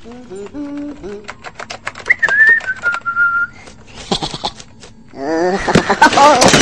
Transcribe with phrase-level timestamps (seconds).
[6.22, 6.59] Oh,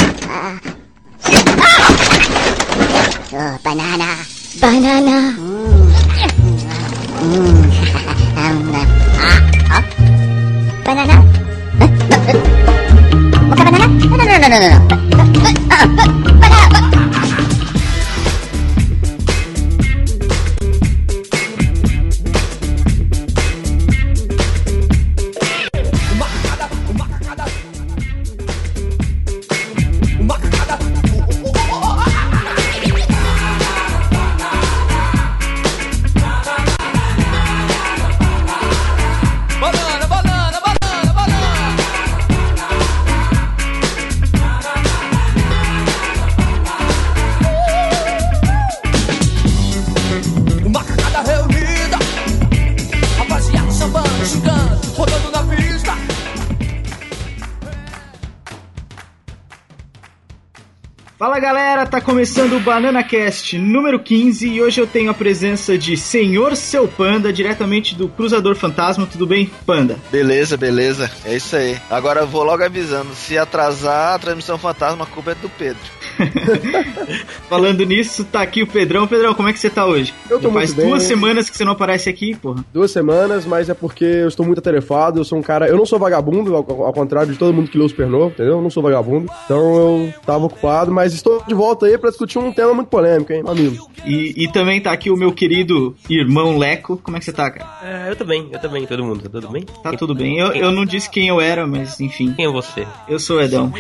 [62.09, 66.89] começando o Banana Cast número 15 e hoje eu tenho a presença de Senhor Seu
[66.89, 69.07] Panda, diretamente do Cruzador Fantasma.
[69.07, 69.99] Tudo bem, Panda?
[70.11, 71.11] Beleza, beleza.
[71.23, 71.79] É isso aí.
[71.91, 75.83] Agora eu vou logo avisando: se atrasar a transmissão fantasma, a culpa é do Pedro.
[77.49, 79.07] Falando nisso, tá aqui o Pedrão.
[79.07, 80.13] Pedrão, como é que você tá hoje?
[80.29, 80.87] Eu tô Já faz bem.
[80.87, 82.65] duas semanas que você não aparece aqui, porra.
[82.73, 85.67] Duas semanas, mas é porque eu estou muito atarefado, eu sou um cara...
[85.69, 88.55] Eu não sou vagabundo, ao, ao contrário de todo mundo que lê o Supernova, entendeu?
[88.55, 89.31] Eu não sou vagabundo.
[89.45, 93.33] Então eu tava ocupado, mas estou de volta aí pra discutir um tema muito polêmico,
[93.33, 93.77] hein, mamilo?
[94.05, 96.97] E, e também tá aqui o meu querido irmão Leco.
[97.03, 97.69] Como é que você tá, cara?
[97.83, 99.65] É, eu também, eu também, todo mundo, tá tudo bem?
[99.83, 100.39] Tá tudo bem.
[100.39, 102.33] Eu, eu não disse quem eu era, mas enfim.
[102.35, 102.87] Quem é você?
[103.09, 103.73] Eu sou o Edão.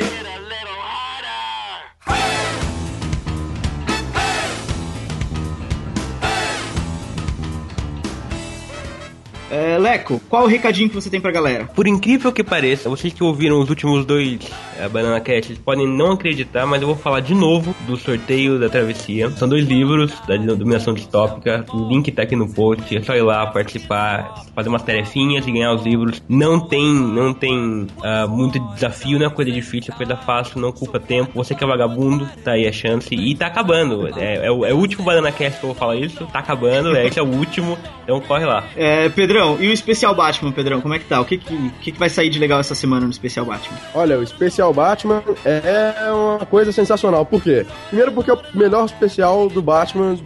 [9.51, 11.67] É, Leco, qual o recadinho que você tem pra galera?
[11.67, 14.39] Por incrível que pareça, vocês que ouviram os últimos dois
[14.79, 18.69] é, Banana Cast podem não acreditar, mas eu vou falar de novo do sorteio da
[18.69, 19.31] travessia.
[19.31, 21.65] São dois livros da dominação distópica.
[21.73, 22.97] O link tá aqui no post.
[22.97, 26.23] É só ir lá participar, fazer umas tarefinhas e ganhar os livros.
[26.29, 30.69] Não tem, não tem ah, muito desafio, não é coisa difícil, é coisa fácil, não
[30.69, 31.33] ocupa tempo.
[31.35, 33.15] Você que é vagabundo, tá aí a chance.
[33.15, 34.09] E tá acabando.
[34.19, 36.27] É, é o, é o último Banana Cast que eu vou falar isso.
[36.27, 37.77] Tá acabando, é, esse é o último.
[38.05, 38.65] Então corre lá.
[38.77, 39.09] É,
[39.39, 41.21] Pedrão, e o especial Batman, Pedrão, como é que tá?
[41.21, 43.79] O que que, que vai sair de legal essa semana no especial Batman?
[43.95, 47.25] Olha, o especial Batman é uma coisa sensacional.
[47.25, 47.65] Por quê?
[47.87, 50.17] Primeiro porque é o melhor especial do Batman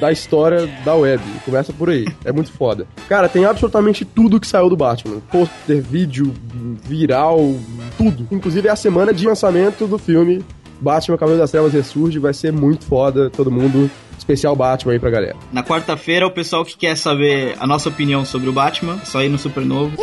[0.00, 1.22] da história da web.
[1.44, 2.06] Começa por aí.
[2.24, 2.86] É muito foda.
[3.10, 5.20] Cara, tem absolutamente tudo que saiu do Batman.
[5.30, 6.32] Pôster, vídeo,
[6.82, 7.54] viral,
[7.98, 8.26] tudo.
[8.30, 10.42] Inclusive é a semana de lançamento do filme
[10.80, 12.18] Batman Cavaleiro das Trevas Ressurge.
[12.18, 13.28] Vai ser muito foda.
[13.28, 13.90] Todo mundo.
[14.22, 15.34] Especial Batman aí pra galera.
[15.52, 19.20] Na quarta-feira, o pessoal que quer saber a nossa opinião sobre o Batman, é só
[19.22, 19.96] ir no Supernovo.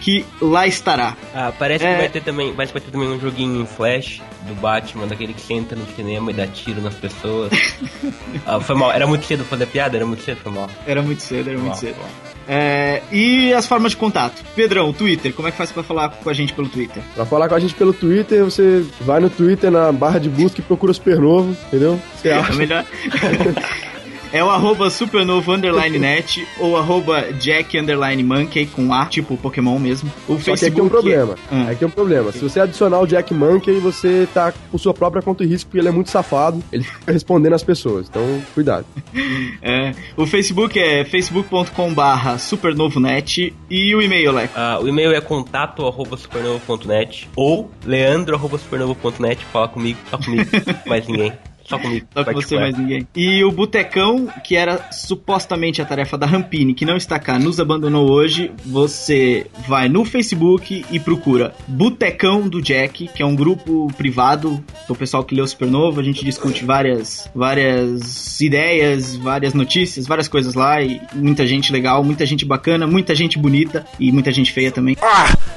[0.00, 1.14] Que lá estará.
[1.34, 1.92] Ah, parece É.
[1.92, 5.06] que vai ter também, parece que vai ter também um joguinho em flash do Batman,
[5.06, 7.52] daquele que senta no cinema e dá tiro nas pessoas.
[8.46, 10.68] ah, foi mal, era muito cedo fazer piada, era muito cedo, foi mal.
[10.86, 11.96] Era muito cedo, era muito Mal, cedo.
[11.98, 12.29] mal.
[12.52, 14.42] É, e as formas de contato?
[14.56, 17.00] Pedrão, Twitter, como é que faz pra falar com a gente pelo Twitter?
[17.14, 20.58] Pra falar com a gente pelo Twitter, você vai no Twitter, na barra de busca
[20.60, 22.00] e procura Supernovo, entendeu?
[22.16, 22.52] Você É acha?
[22.54, 22.84] melhor.
[24.32, 29.78] É o arroba supernovo underline net ou arroba jack underline monkey com A, tipo Pokémon
[29.78, 30.10] mesmo.
[30.28, 30.66] O Só que Facebook.
[30.66, 31.34] aqui tem um problema.
[31.50, 31.62] Ah.
[31.64, 32.32] Aqui tem um problema.
[32.32, 35.80] Se você adicionar o Jack Monkey, você tá com sua própria conta em risco, porque
[35.80, 36.62] ele é muito safado.
[36.72, 38.08] Ele fica respondendo as pessoas.
[38.08, 38.22] Então,
[38.54, 38.86] cuidado.
[39.62, 44.54] É, o Facebook é facebook.com barra supernovonet e o e-mail, Leco.
[44.56, 50.48] Ah, o e-mail é contato arroba supernovo.net ou leandro arroba supernovo.net, fala comigo, só comigo,
[50.86, 51.32] mais ninguém.
[51.70, 52.06] Só comigo.
[52.12, 52.62] Só com você particular.
[52.62, 53.06] mais ninguém.
[53.14, 57.60] E o Botecão, que era supostamente a tarefa da Rampini, que não está cá, nos
[57.60, 58.50] abandonou hoje.
[58.66, 64.94] Você vai no Facebook e procura Botecão do Jack, que é um grupo privado do
[64.96, 66.00] pessoal que leu Supernova.
[66.00, 70.82] A gente discute várias, várias ideias, várias notícias, várias coisas lá.
[70.82, 74.96] E muita gente legal, muita gente bacana, muita gente bonita e muita gente feia também.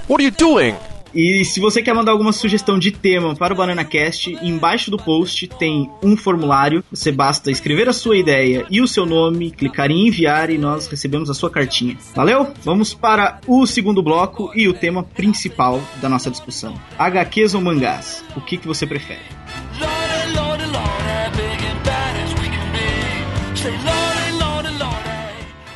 [0.07, 0.92] What are you doing?
[1.13, 4.97] E se você quer mandar alguma sugestão de tema para o Banana Cast, embaixo do
[4.97, 6.83] post tem um formulário.
[6.89, 10.87] Você basta escrever a sua ideia e o seu nome, clicar em enviar e nós
[10.87, 11.97] recebemos a sua cartinha.
[12.15, 12.51] Valeu?
[12.63, 18.23] Vamos para o segundo bloco e o tema principal da nossa discussão: HQs ou mangás?
[18.35, 19.21] O que, que você prefere?
[19.79, 20.93] Lordy, lordy, lordy,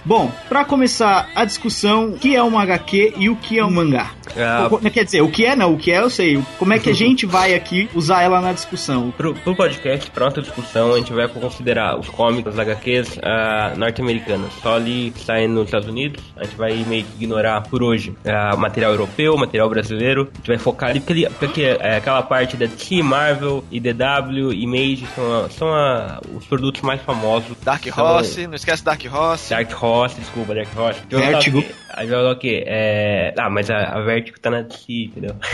[0.08, 3.70] Bom, para começar a discussão, o que é uma HQ e o que é um
[3.70, 4.12] mangá?
[4.38, 6.42] Ah, Co- Quer dizer, o que é não, o que é eu sei.
[6.58, 9.12] Como é que a gente vai aqui usar ela na discussão?
[9.12, 13.74] Pro, pro podcast, pra outra discussão, a gente vai considerar os cómics, as HQs ah,
[13.76, 14.50] norte-americanas.
[14.62, 18.16] Só ali que saem nos Estados Unidos, a gente vai meio que ignorar por hoje
[18.26, 20.30] ah, material europeu, material brasileiro.
[20.34, 24.54] A gente vai focar ali, porque, ali- porque é, aquela parte da DC, Marvel, IDW,
[24.54, 27.58] Image são, a- são a- os produtos mais famosos.
[27.62, 29.50] Dark São- Horse, não esquece Dark Horse.
[29.50, 31.00] Dark Horse, desculpa, Dark Horse.
[31.00, 31.62] A gente vai Vertigo.
[31.62, 31.72] quê?
[31.90, 32.64] A gente vai falar o quê?
[32.68, 33.34] É...
[33.38, 35.36] Ah, mas a, a Vertigo tá na DC, entendeu?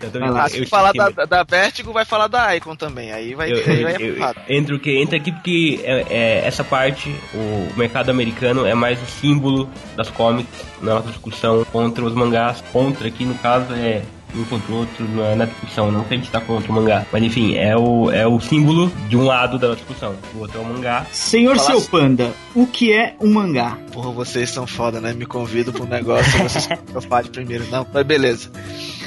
[0.00, 0.24] Eu tô.
[0.24, 3.12] Ah, se eu falar da, da Vertigo, vai falar da Icon também.
[3.12, 6.62] Aí vai, eu, aí eu, vai eu- o que entra aqui porque é, é, essa
[6.62, 12.14] parte o mercado americano é mais o símbolo das comics na nossa discussão contra os
[12.14, 14.02] mangás contra aqui no caso é
[14.34, 17.06] um contra o outro na, na discussão não que a gente tá contra o mangá
[17.12, 20.62] mas enfim é o, é o símbolo de um lado da discussão o outro é
[20.62, 21.90] o mangá Senhor Fala seu assim.
[21.90, 23.78] panda, o que é um mangá?
[23.92, 25.12] Porra, vocês são foda, né?
[25.12, 27.66] Me convido pra um negócio e vocês eu fale primeiro.
[27.70, 28.50] Não, mas beleza.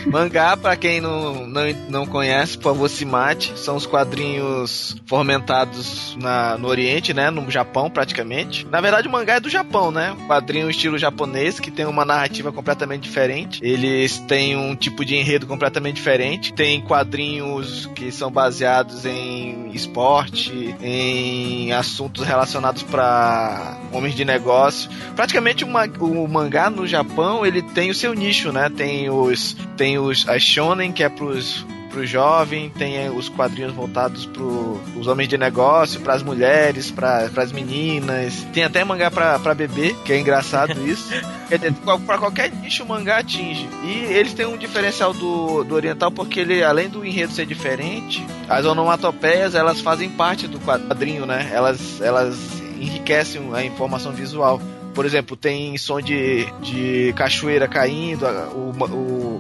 [0.06, 3.54] Mangá, pra quem não, não, não conhece, por favor, se mate.
[3.56, 7.30] São os quadrinhos fomentados na, no Oriente, né?
[7.30, 8.66] No Japão, praticamente.
[8.68, 10.16] Na verdade, o mangá é do Japão, né?
[10.28, 13.60] Quadrinho estilo japonês, que tem uma narrativa completamente diferente.
[13.64, 16.54] Eles têm um tipo de enredo completamente diferente.
[16.54, 24.90] Tem quadrinhos que são baseados em esporte, em assuntos relacionados para homens de negócio.
[25.16, 28.70] Praticamente o, ma- o mangá no Japão, ele tem o seu nicho, né?
[28.70, 33.74] Tem os tem os as shonen que é pros pro jovem, tem eh, os quadrinhos
[33.74, 38.46] voltados pro os homens de negócio, pras mulheres, para as meninas.
[38.54, 41.10] Tem até mangá pra, pra bebê, que é engraçado isso.
[41.50, 43.68] Quer dizer, qual- pra qualquer nicho o mangá atinge.
[43.84, 48.26] E eles têm um diferencial do, do oriental porque ele, além do enredo ser diferente,
[48.48, 51.50] as onomatopeias, elas fazem parte do quadrinho, né?
[51.54, 52.38] Elas, elas
[52.80, 54.60] enriquecem a informação visual.
[54.94, 58.72] Por exemplo, tem som de, de cachoeira caindo, o,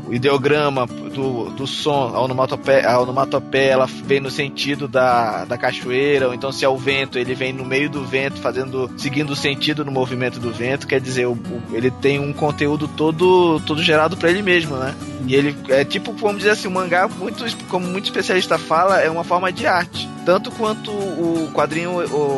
[0.07, 5.57] o ideograma do, do som, a onomatopeia, a onomatopeia ela vem no sentido da, da
[5.57, 9.31] cachoeira, ou então se é o vento, ele vem no meio do vento, fazendo seguindo
[9.31, 13.59] o sentido no movimento do vento, quer dizer, o, o- ele tem um conteúdo todo,
[13.65, 14.95] todo gerado para ele mesmo, né?
[15.27, 19.09] E ele é tipo, vamos dizer assim, o mangá, muito, como muito especialista fala, é
[19.09, 20.07] uma forma de arte.
[20.25, 21.91] Tanto quanto o quadrinho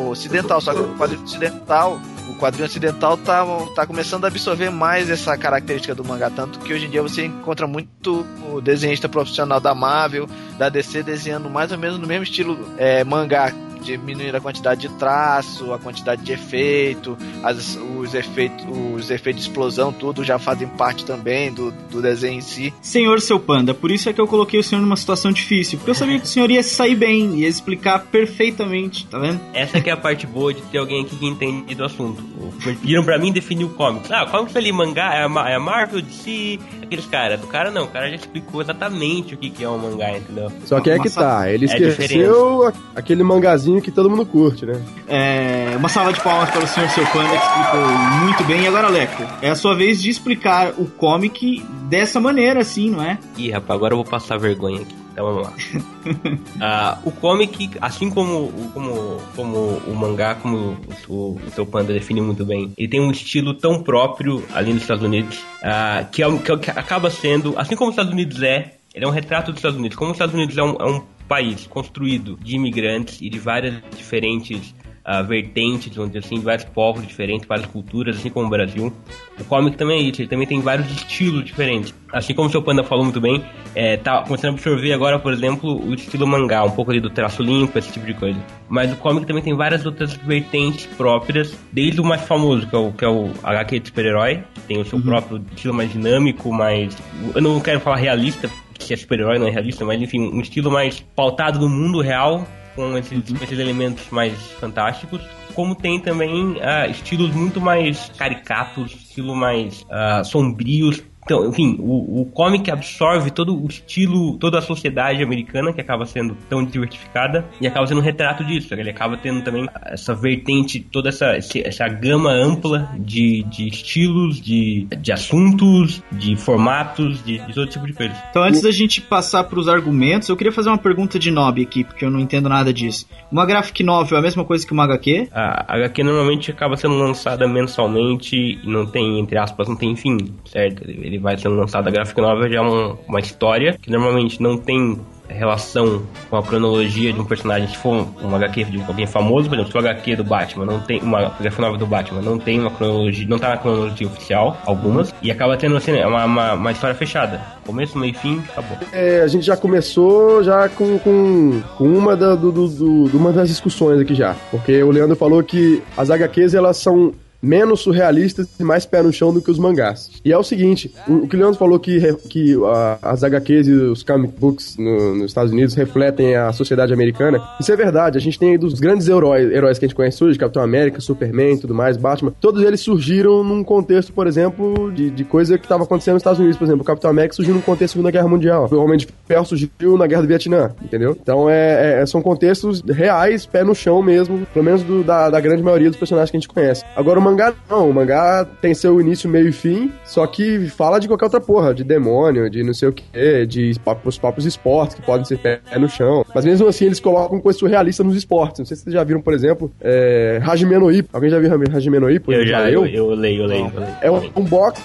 [0.10, 2.00] ocidental, só que o quadrinho ocidental
[2.30, 3.46] o quadrinho ocidental tá,
[3.76, 7.26] tá começando a absorver mais essa característica do mangá, tanto que hoje em dia você
[7.26, 10.28] encontra muito o desenhista profissional da Marvel,
[10.58, 13.54] da DC desenhando mais ou menos no mesmo estilo é, mangá,
[13.84, 18.66] diminuir a quantidade de traço, a quantidade de efeito, as, os, efeitos,
[18.96, 22.74] os efeitos de explosão, tudo já fazem parte também do, do desenho em si.
[22.82, 25.92] Senhor seu panda, por isso é que eu coloquei o senhor numa situação difícil, porque
[25.92, 29.40] eu sabia que o senhor ia sair bem, ia explicar perfeitamente, tá vendo?
[29.54, 32.22] Essa que é a parte boa de ter alguém aqui que entende do assunto.
[32.64, 34.12] Pediram pra mim definir o comics.
[34.12, 37.44] Ah, comics ali, mangá, é a, é a Marvel, DC, aqueles caras.
[37.44, 40.52] O cara não, o cara já explicou exatamente o que, que é um mangá, entendeu?
[40.66, 44.66] Só que é que tá, ele é esqueceu a- aquele mangazinho que todo mundo curte,
[44.66, 44.82] né?
[45.08, 47.88] É, uma salva de palmas para o senhor seu panda que explicou
[48.26, 48.62] muito bem.
[48.64, 53.04] E agora, Leco, é a sua vez de explicar o comic dessa maneira, assim, não
[53.04, 53.18] é?
[53.38, 54.96] Ih, rapaz, agora eu vou passar vergonha aqui.
[55.14, 55.54] Então vamos lá.
[56.60, 60.78] Ah, o comic, assim como, o- como, como o mangá, como
[61.08, 61.14] o,
[61.46, 65.04] o seu panda define muito bem, ele tem um estilo tão próprio ali nos Estados
[65.04, 68.42] Unidos, ah, que, é que é o que acaba sendo, assim como os Estados Unidos
[68.42, 69.98] é, ele é um retrato dos Estados Unidos.
[69.98, 73.82] Como os Estados Unidos é um, é um país construído de imigrantes e de várias
[73.96, 74.74] diferentes
[75.06, 78.94] ah, vertentes, vamos dizer assim, de vários povos diferentes, várias culturas, assim como o Brasil.
[79.38, 81.94] O comic também é isso, ele também tem vários estilos diferentes.
[82.12, 83.44] Assim como o seu Panda falou muito bem,
[83.76, 87.10] é, tá começando a absorver agora, por exemplo, o estilo mangá, um pouco ali do
[87.10, 88.40] traço limpo, esse tipo de coisa.
[88.70, 92.80] Mas o comic também tem várias outras vertentes próprias, desde o mais famoso, que é
[92.80, 96.50] o, que é o HQ de super-herói, que tem o seu próprio estilo mais dinâmico,
[96.54, 96.96] mais...
[97.36, 98.50] Eu não quero falar realista,
[98.86, 102.48] que é super-herói, não é realista, mas enfim, um estilo mais pautado no mundo real,
[102.76, 105.22] com esses, com esses elementos mais fantásticos.
[105.54, 111.04] Como tem também ah, estilos muito mais caricatos, estilo mais ah, sombrios.
[111.24, 116.06] Então, enfim, o, o comic absorve todo o estilo, toda a sociedade americana que acaba
[116.06, 118.74] sendo tão diversificada e acaba sendo um retrato disso.
[118.74, 124.88] Ele acaba tendo também essa vertente, toda essa, essa gama ampla de, de estilos, de,
[125.00, 128.14] de assuntos, de formatos, de, de todo tipo de coisa.
[128.30, 131.62] Então, antes da gente passar para os argumentos, eu queria fazer uma pergunta de Nob
[131.62, 133.08] aqui, porque eu não entendo nada disso.
[133.32, 135.30] Uma graphic novel é a mesma coisa que uma HQ?
[135.32, 140.18] A HQ normalmente acaba sendo lançada mensalmente e não tem, entre aspas, não tem fim,
[140.46, 140.84] certo?
[140.90, 141.88] Ele ele vai sendo lançado.
[141.88, 146.44] A graphic novel já é um- uma história que normalmente não tem relação com a
[146.44, 147.68] cronologia de um personagem.
[147.68, 150.80] Se for um, HQ de alguém famoso, por exemplo, se o HQ do Batman não
[150.82, 154.58] tem uma graphic novel do Batman, não tem uma cronologia, não tá na cronologia oficial,
[154.66, 157.42] algumas, e acaba tendo assim, uma, uma, uma história fechada.
[157.66, 158.78] Começo, meio e fim, acabou.
[158.92, 163.32] É, a gente já começou já com, com, com uma, da, do, do- do- uma
[163.32, 164.36] das discussões aqui já.
[164.52, 169.12] Porque o Leandro falou que as HQs elas são menos surrealistas e mais pé no
[169.12, 170.10] chão do que os mangás.
[170.24, 172.56] E é o seguinte, o, o que o Leandro falou que, que
[173.02, 177.72] as HQs e os comic books no- nos Estados Unidos refletem a sociedade americana, isso
[177.72, 178.18] é verdade.
[178.18, 181.02] A gente tem aí dos grandes heróis, heróis que a gente conhece hoje, Capitão América,
[181.02, 185.66] Superman tudo mais, Batman, todos eles surgiram num contexto, por exemplo, de, de coisa que
[185.66, 186.58] estava acontecendo nos Estados Unidos.
[186.58, 188.70] Por exemplo, o Capitão América surgiu num contexto da Segunda Guerra Mundial.
[188.72, 191.18] O Homem de Ferro surgiu na Guerra do Vietnã, entendeu?
[191.22, 195.40] Então é, é- são contextos reais, pé no chão mesmo, pelo menos do- da, da
[195.40, 196.84] grande maioria dos personagens que a gente conhece.
[196.96, 201.00] Agora o mangá não, o mangá tem seu início, meio e fim, só que fala
[201.00, 203.74] de qualquer outra porra, de demônio, de não sei o que, de
[204.06, 206.26] os próprios esportes que podem ser pé no chão.
[206.34, 208.60] Mas mesmo assim eles colocam coisa surrealista nos esportes.
[208.60, 211.10] Não sei se vocês já viram, por exemplo, é, Hajime no Ippo.
[211.14, 212.32] Alguém já viu Hajime no Ippo?
[212.32, 213.10] Eu já, eu, eu?
[213.10, 213.72] eu leio, eu leio.
[213.74, 213.96] eu leio.
[214.02, 214.82] É um, um boxe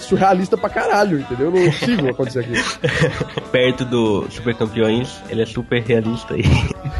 [0.00, 1.50] surrealista pra caralho, entendeu?
[1.50, 2.52] Não é possível acontecer aqui.
[3.50, 6.42] Perto do Super Campeões, ele é super realista aí.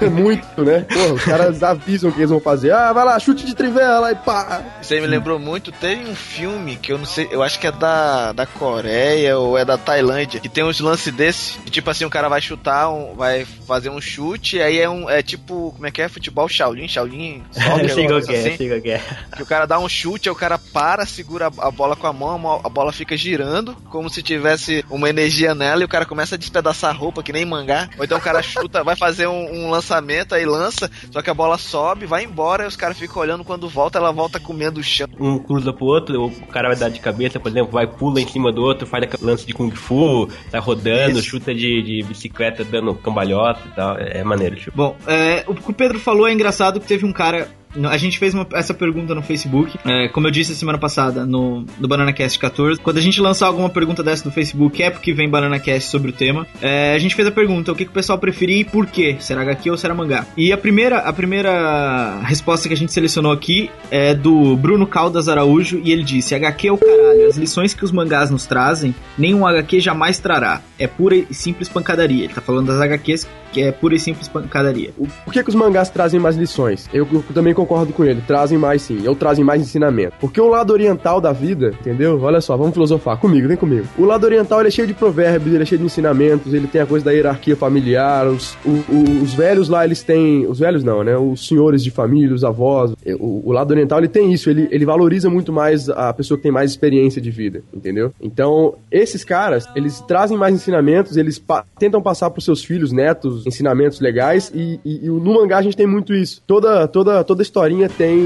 [0.01, 0.87] É muito, né?
[0.93, 2.73] Porra, os caras avisam o que eles vão fazer.
[2.73, 4.63] Ah, vai lá, chute de trivela e pá.
[4.81, 7.67] Isso aí me lembrou muito, tem um filme que eu não sei, eu acho que
[7.67, 11.89] é da, da Coreia ou é da Tailândia, que tem uns lances desse, que tipo
[11.91, 15.73] assim, o cara vai chutar, um, vai fazer um chute, aí é um, é tipo,
[15.73, 16.09] como é que é?
[16.09, 17.43] Futebol Shaolin, Shaolin,
[17.83, 19.03] Eu sei qual soccer, que é, assim, sei que é.
[19.37, 22.13] que o cara dá um chute, aí o cara para, segura a bola com a
[22.13, 26.35] mão, a bola fica girando, como se tivesse uma energia nela, e o cara começa
[26.35, 29.65] a despedaçar a roupa, que nem mangá, ou então o cara chuta, vai fazer um,
[29.65, 33.23] um lançamento, aí lança, só que a bola sobe, vai embora, e os caras ficam
[33.23, 35.09] olhando quando volta, ela volta comendo o chão.
[35.19, 38.27] um cruza pro outro, o cara vai dar de cabeça, por exemplo, vai, pula em
[38.27, 41.29] cima do outro, faz lance de Kung Fu, tá rodando, Isso.
[41.29, 43.97] chuta de, de bicicleta dando cambalhota e tal.
[43.99, 44.77] É maneiro, tipo.
[44.77, 47.49] Bom, é, o que o Pedro falou é engraçado que teve um cara.
[47.91, 49.79] A gente fez uma- essa pergunta no Facebook.
[49.85, 52.81] é, como eu disse semana passada no, no BananaCast 14.
[52.81, 56.13] Quando a gente lançar alguma pergunta dessa no Facebook, é porque vem BananaCast sobre o
[56.13, 56.47] tema.
[56.63, 59.17] é, a gente fez a pergunta: o que, que o pessoal preferia e por quê?
[59.21, 60.27] Será HQ ou será mangá?
[60.37, 65.29] E a primeira, a primeira resposta que a gente selecionou aqui é do Bruno Caldas
[65.29, 65.81] Araújo.
[65.85, 67.27] E ele disse: HQ é o caralho.
[67.29, 70.61] As lições que os mangás nos trazem, nenhum HQ jamais trará.
[70.79, 72.25] É pura e simples pancadaria.
[72.25, 74.91] Ele tá falando das HQs que é pura e simples pancadaria.
[74.99, 76.91] O- Por que, que os mangás trazem mais lições?
[76.93, 78.21] Eu, eu também concordo com ele.
[78.27, 79.07] Trazem mais sim.
[79.07, 80.15] Ou trazem mais ensinamento.
[80.21, 82.21] Porque o lado oriental da vida, entendeu?
[82.23, 83.19] Olha só, vamos filosofar.
[83.19, 83.87] Comigo, vem comigo.
[83.99, 86.81] O lado oriental ele é cheio de provérbios, ele é cheio de ensinamentos, ele tem
[86.81, 88.27] a coisa da hierarquia familiar.
[88.27, 90.47] Os, o- o- os velhos lá, eles têm.
[90.47, 91.17] Os velhos não, né?
[91.17, 92.93] Os senhores de família, os avós.
[93.19, 94.49] O, o lado oriental ele tem isso.
[94.51, 98.13] Ele, ele valoriza muito mais a pessoa que tem mais experiência de vida, entendeu?
[98.21, 103.47] Então, esses caras, eles trazem mais ensinamentos, eles pa- tentam passar pros seus filhos, netos,
[103.47, 104.51] ensinamentos legais.
[104.55, 106.43] E, e- e no mangá a gente tem muito isso.
[106.47, 108.19] Toda, toda, toda historinha tem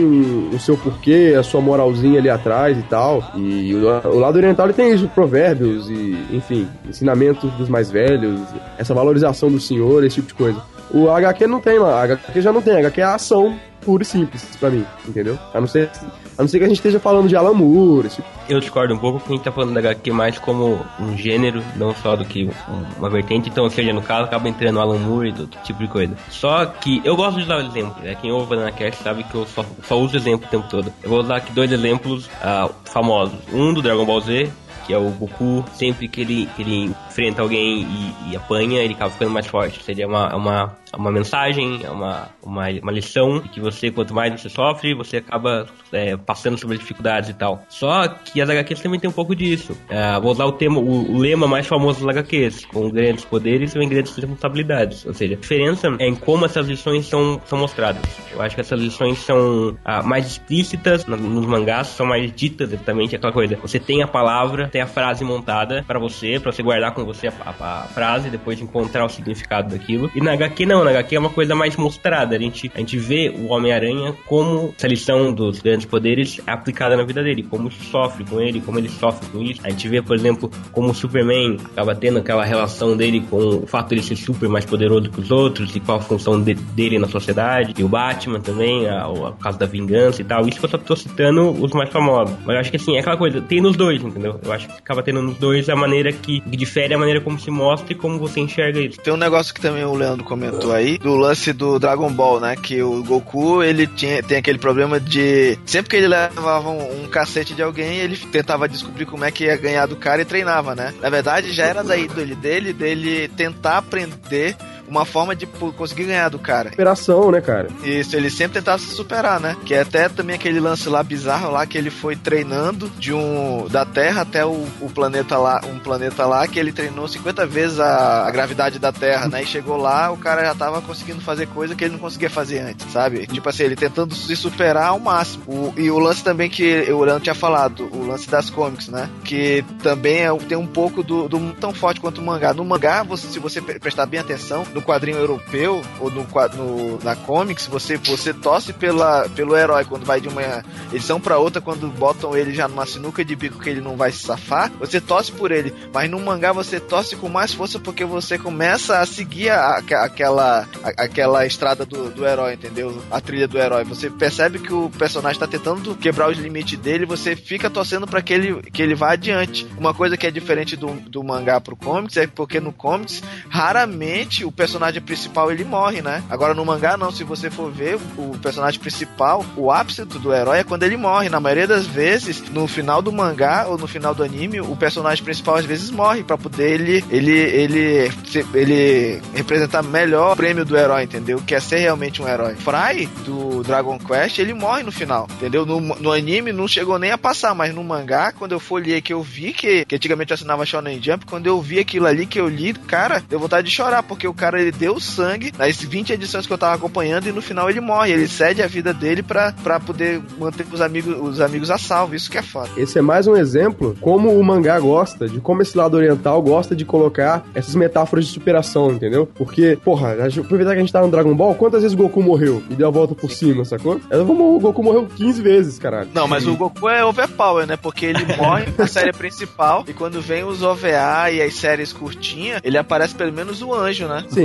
[0.50, 3.22] o seu porquê, a sua moralzinha ali atrás e tal.
[3.36, 8.40] E o, o lado oriental tem isso, provérbios e, enfim, ensinamentos dos mais velhos,
[8.78, 10.62] essa valorização do senhor, esse tipo de coisa.
[10.90, 14.06] O HQ não tem lá, HQ já não tem, HQ é a ação pura e
[14.06, 15.38] simples pra mim, entendeu?
[15.52, 15.90] A não ser,
[16.38, 18.08] a não ser que a gente esteja falando de Alan Moore,
[18.48, 21.62] Eu discordo um pouco porque a gente tá falando da HQ mais como um gênero,
[21.76, 23.48] não só do que um- uma vertente.
[23.48, 26.16] Então, ou seja, no caso, acaba entrando Alan Moore e outro tipo de coisa.
[26.30, 27.96] Só que eu gosto de usar exemplo.
[28.02, 28.16] Né?
[28.20, 30.92] Quem ouve na cast sabe que eu só, só uso exemplo o tempo todo.
[31.02, 33.34] Eu vou usar aqui dois exemplos ah, famosos.
[33.52, 34.48] Um do Dragon Ball Z,
[34.86, 38.94] que é o Goku, sempre que ele, que ele enfrenta alguém e, e apanha, ele
[38.94, 39.82] acaba ficando mais forte.
[39.84, 44.48] Seria uma, uma, uma mensagem, é uma, uma, uma lição que você, quanto mais você
[44.48, 47.62] sofre, você acaba é, passando sobre dificuldades e tal.
[47.68, 49.76] Só que as HQs também tem um pouco disso.
[49.90, 53.74] Ah, vou usar o, tema, o, o lema mais famoso das HQs, com grandes poderes
[53.74, 55.04] vem grandes responsabilidades.
[55.06, 58.02] Ou seja, a diferença é em como essas lições são, são mostradas.
[58.32, 62.72] Eu acho que essas lições são ah, mais explícitas na- nos mangás, são mais ditas
[62.72, 63.56] exatamente aquela coisa.
[63.56, 67.28] Você tem a palavra, tem a frase montada pra você, pra você guardar com você
[67.28, 70.10] a, a- a frase, depois encontrar o significado daquilo.
[70.14, 72.36] E na HQ não, na HQ é uma coisa mais mostrada.
[72.36, 76.96] A gente, a gente vê o Homem-Aranha como essa lição dos grandes poderes é aplicada
[76.96, 79.60] na vida dele, como sofre com ele, como ele sofre com isso.
[79.64, 83.66] A gente vê, por exemplo, como o Superman acaba tendo aquela relação dele com o
[83.66, 86.54] fato de ele ser super mais poderoso que os outros e qual a função de-
[86.54, 87.74] dele na sociedade.
[87.78, 90.46] E o Batman também, a, o caso da vingança e tal.
[90.48, 92.34] Isso que eu só tô citando os mais famosos.
[92.44, 94.40] Mas eu acho que assim, é aquela coisa, tem nos dois, entendeu?
[94.44, 97.38] Eu acho que acaba tendo nos dois a maneira que, que difere a maneira como
[97.38, 98.98] se mostra e como você enxerga isso.
[99.00, 102.56] Tem um negócio que também o Leandro comentou aí, do lance do Dragon Ball, né?
[102.56, 105.58] Que o Goku, ele tinha, tem aquele problema de.
[105.64, 109.44] Sempre que ele levava um, um cacete de alguém, ele tentava descobrir como é que
[109.44, 110.94] ia ganhar do cara e treinava, né?
[111.00, 114.56] Na verdade, já era daí dele, dele, dele tentar aprender
[114.88, 116.70] uma forma de pô, conseguir ganhar do cara.
[116.70, 117.68] Operação, né, cara?
[117.82, 119.56] Isso, ele sempre tentava se superar, né?
[119.64, 123.66] Que é até também aquele lance lá bizarro lá que ele foi treinando de um
[123.70, 127.80] da Terra até o, o planeta lá, um planeta lá que ele treinou 50 vezes
[127.80, 129.42] a, a gravidade da Terra, né?
[129.42, 132.60] E chegou lá, o cara já tava conseguindo fazer coisa que ele não conseguia fazer
[132.60, 133.26] antes, sabe?
[133.26, 135.44] Tipo assim, ele tentando se superar ao máximo.
[135.46, 139.08] O- e o lance também que o Urano tinha falado, o lance das comics, né?
[139.24, 142.52] Que também é, tem um pouco do, do tão forte quanto o mangá.
[142.52, 146.24] No mangá, você, se você pre- prestar bem atenção, no quadrinho europeu ou no,
[146.56, 151.38] no- na comics, você, você torce pela, pelo herói quando vai de uma edição pra
[151.38, 154.70] outra, quando botam ele já numa sinuca de bico que ele não vai se safar,
[154.78, 155.74] você torce por ele.
[155.92, 160.04] Mas no mangá você torce com mais força porque você começa a seguir a- a-
[160.04, 163.02] aquela, a- aquela estrada do, do herói, entendeu?
[163.10, 163.82] A trilha do herói.
[163.84, 168.22] Você percebe que o personagem tá tentando quebrar os limites dele, você fica torcendo pra
[168.22, 169.66] que ele, que ele vá adiante.
[169.76, 174.44] Uma coisa que é diferente do, do mangá pro comics é porque no comics, raramente
[174.44, 174.67] o personagem
[175.00, 176.22] principal ele morre, né?
[176.28, 180.60] Agora no mangá não, se você for ver o personagem principal, o ápice do herói
[180.60, 181.28] é quando ele morre.
[181.28, 185.24] Na maioria das vezes, no final do mangá ou no final do anime, o personagem
[185.24, 188.12] principal às vezes morre pra poder ele ele ele
[188.54, 191.40] ele representar melhor o prêmio do herói, entendeu?
[191.46, 192.54] Que é ser realmente um herói.
[192.56, 195.64] Fry do Dragon Quest, ele morre no final, entendeu?
[195.64, 199.12] No, no anime não chegou nem a passar, mas no mangá, quando eu folhei que
[199.12, 202.40] eu vi que, que antigamente eu assinava Shonen Jump, quando eu vi aquilo ali que
[202.40, 206.12] eu li, cara, deu vontade de chorar, porque o cara ele deu sangue nas 20
[206.12, 209.22] edições que eu tava acompanhando e no final ele morre, ele cede a vida dele
[209.22, 212.68] pra, pra poder manter os amigos, os amigos a salvo, isso que é foda.
[212.76, 216.74] Esse é mais um exemplo como o mangá gosta, de como esse lado oriental gosta
[216.76, 219.26] de colocar essas metáforas de superação, entendeu?
[219.34, 222.62] Porque, porra, aproveitar que a gente tá no Dragon Ball, quantas vezes o Goku morreu
[222.70, 224.00] e deu a volta por cima, sacou?
[224.10, 226.08] Vou- O Goku morreu 15 vezes, caralho.
[226.14, 227.76] Não, mas o Goku é overpower, né?
[227.76, 232.60] Porque ele morre na série principal e quando vem os OVA e as séries curtinhas,
[232.64, 234.24] ele aparece pelo menos o anjo, né?
[234.28, 234.40] Sim,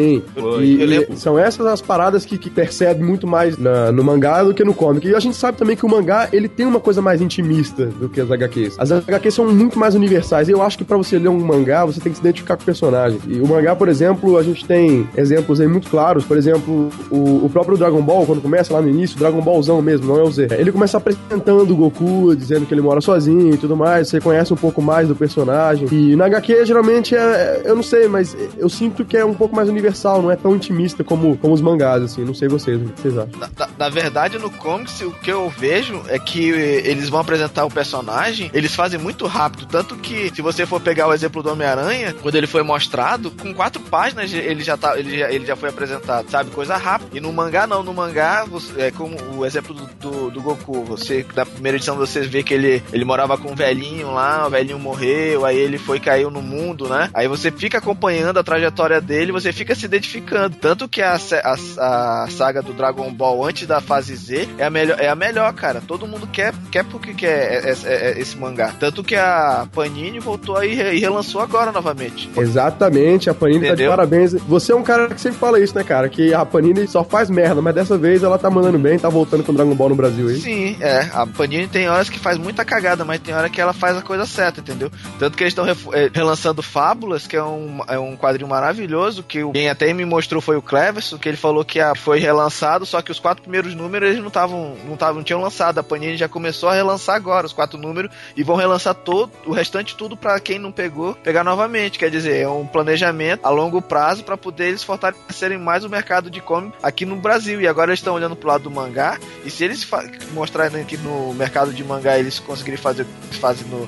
[0.62, 0.84] E,
[1.14, 4.64] e são essas as paradas que, que percebem muito mais na- no mangá do que
[4.64, 5.08] no comic.
[5.08, 8.10] E a gente sabe também que o mangá, ele tem uma coisa mais intimista do
[8.10, 8.76] que as HQs.
[8.80, 10.50] As HQs são muito mais universais.
[10.50, 12.66] Eu acho que pra você ler um mangá, você tem que se identificar com o
[12.66, 13.20] personagem.
[13.28, 16.24] E o mangá, por exemplo, a gente tem exemplos aí muito claros.
[16.26, 20.08] Por exemplo, o, o próprio Dragon Ball, quando começa lá no início, Dragon Ballzão mesmo,
[20.08, 20.48] não é o Z.
[20.58, 24.08] Ele começa apresentando o Goku, dizendo que ele mora sozinho e tudo mais.
[24.10, 25.88] Você conhece um pouco mais do personagem.
[25.92, 29.56] E na HQ, geralmente, é, eu não sei, mas eu sinto que é um pouco
[29.56, 32.24] mais universal, não é tão intimista como, como os mangás, assim.
[32.24, 33.40] Não sei vocês, o que vocês acham?
[33.40, 37.66] Na, na- na verdade, no comics, o que eu vejo é que eles vão apresentar
[37.66, 39.66] o personagem, eles fazem muito rápido.
[39.66, 43.54] Tanto que, se você for pegar o exemplo do Homem-Aranha, quando ele foi mostrado, com
[43.54, 46.52] quatro páginas ele já, tá, ele já, ele já foi apresentado, sabe?
[46.52, 47.12] Coisa rápida.
[47.18, 47.84] E no mangá, não.
[47.84, 50.84] No mangá, você- é como o exemplo do, do, do Goku.
[50.86, 54.50] Você, na primeira edição, vocês vê que ele, ele morava com um velhinho lá, o
[54.50, 57.10] velhinho morreu, aí ele foi caiu no mundo, né?
[57.14, 60.56] Aí você fica acompanhando a trajetória dele, você fica se identificando.
[60.56, 64.70] Tanto que a, a, a saga do Dragon Ball antes da fase Z é a
[64.70, 65.82] melhor, é a melhor cara.
[65.86, 68.74] Todo mundo quer, quer porque quer é- é- é esse mangá.
[68.80, 72.30] Tanto que a Panini voltou aí e relançou agora novamente.
[72.36, 73.90] Exatamente, a Panini tá de Entendeu?
[73.92, 74.34] parabéns.
[74.34, 76.08] Você é um cara que sempre fala isso, né, cara?
[76.10, 79.44] Que a Panini só faz merda, mas dessa vez ela tá mandando bem, tá voltando
[79.44, 80.38] com Dragon Ball no Brasil aí.
[80.40, 81.10] Sim, é.
[81.14, 84.02] A Panini tem horas que faz muita cagada, mas tem hora que ela faz a
[84.02, 84.90] coisa certa, entendeu?
[85.20, 85.66] Tanto que eles estão
[86.14, 90.42] relançando Fábulas, que é um, é um quadrinho maravilhoso, que o- quem até me mostrou
[90.42, 93.74] foi o Cleverson, que ele falou que a- foi relançado, só que os quatro primeiros
[93.74, 95.78] números eles não estavam, não tavam, não tinham lançado.
[95.78, 99.54] A Panini já começou a relançar agora os quatro números e vão relançar todo o
[99.54, 101.98] restante tudo pra quem não pegou, pegar novamente.
[101.98, 106.30] Quer dizer, é um planejamento a longo prazo pra poder eles fortalecerem mais o mercado
[106.30, 107.62] de comic aqui no Brasil.
[107.62, 109.18] E agora eles estão olhando pro lado do mangá.
[109.46, 109.88] E se eles
[110.34, 113.88] mostrarem que no mercado de mangá eles conseguirem fazer o que fazem no,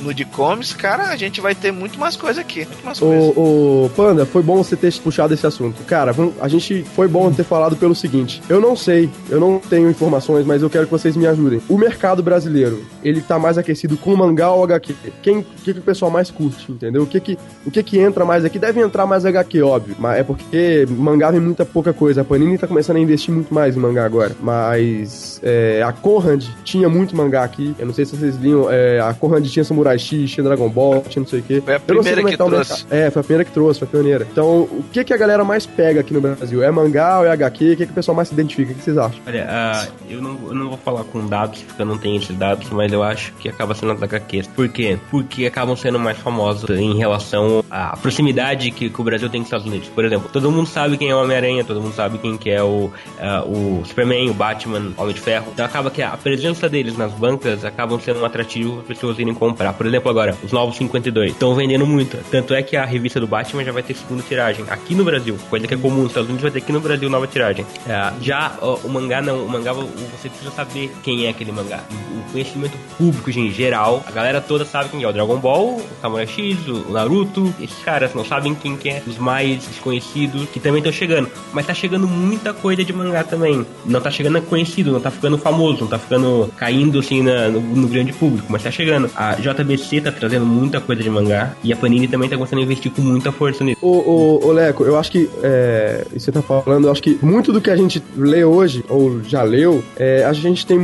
[0.00, 2.64] no, de comics, cara, a gente vai ter muito mais coisa aqui.
[2.64, 3.38] Muito mais coisa.
[3.38, 5.82] Ô, ô, Panda, foi bom você ter puxado esse assunto.
[5.84, 9.88] Cara, a gente foi bom ter falado pelo seguinte: eu não sei, eu não tenho
[9.90, 11.60] informações, mas eu quero que vocês me ajudem.
[11.68, 14.94] O mercado brasileiro, ele tá mais aquecido com mangá ou HQ?
[15.22, 17.02] Quem, o que, que o pessoal mais curte, entendeu?
[17.02, 18.58] O que que, o que que entra mais aqui?
[18.58, 19.96] Deve entrar mais HQ, óbvio.
[19.98, 22.22] Mas é porque mangá vem muita pouca coisa.
[22.22, 24.34] A Panini tá começando a investir muito mais em mangá agora.
[24.40, 27.74] Mas é, a Conrad tinha muito mangá aqui.
[27.78, 28.70] Eu não sei se vocês liam.
[28.70, 31.60] é, a Conrad tinha Samurai X, tinha Dragon Ball, tinha não sei o quê.
[31.60, 32.72] Foi a primeira é que tá trouxe.
[32.72, 32.92] mercado.
[32.92, 34.26] É, foi a primeira que trouxe, foi a pioneira.
[34.30, 36.62] Então, o que, que a galera mais pega aqui no Brasil?
[36.62, 37.72] É mangá ou é HQ?
[37.72, 38.72] O que, que o pessoal mais se identifica?
[38.72, 39.20] O que vocês acham?
[39.26, 42.36] Olha, ah, eu, não, eu não vou falar com dados, porque eu não tenho esses
[42.36, 44.46] dados, mas eu acho que acaba sendo as HQs.
[44.48, 44.98] Por quê?
[45.10, 49.44] Porque acabam sendo mais famosos em relação à proximidade que, que o Brasil tem com
[49.44, 49.88] os Estados Unidos.
[49.88, 52.62] Por exemplo, todo mundo sabe quem é o Homem-Aranha, todo mundo sabe quem que é
[52.62, 55.48] o, ah, o Superman, o Batman, o Homem de Ferro.
[55.52, 59.18] Então acaba que a presença deles nas bancas acabam sendo um atrativo para as pessoas
[59.18, 59.57] irem comprar.
[59.76, 62.16] Por exemplo, agora, os novos 52 estão vendendo muito.
[62.30, 65.36] Tanto é que a revista do Batman já vai ter segunda tiragem aqui no Brasil,
[65.50, 67.66] coisa que é comum nos Estados Unidos, vai ter aqui no Brasil nova tiragem.
[67.86, 71.52] É, já ó, o mangá não, o mangá vo- você precisa saber quem é aquele
[71.52, 71.80] mangá.
[71.90, 75.82] O conhecimento público em geral, a galera toda sabe quem é o Dragon Ball, o
[76.00, 80.60] Samurai X, o Naruto, esses caras não sabem quem que é, os mais desconhecidos que
[80.60, 81.30] também estão chegando.
[81.52, 83.66] Mas tá chegando muita coisa de mangá também.
[83.84, 87.60] Não tá chegando conhecido, não tá ficando famoso, não tá ficando caindo assim na- no,
[87.60, 89.10] no grande público, mas tá chegando.
[89.16, 92.62] A JBC tá trazendo muita coisa de mangá e a Panini também tá começando a
[92.62, 93.78] investir com muita força nisso.
[93.82, 97.52] Ô, ô, ô Leco, eu acho que, é, você tá falando, eu acho que muito
[97.52, 100.78] do que a gente lê hoje, ou já leu, é, a gente tem,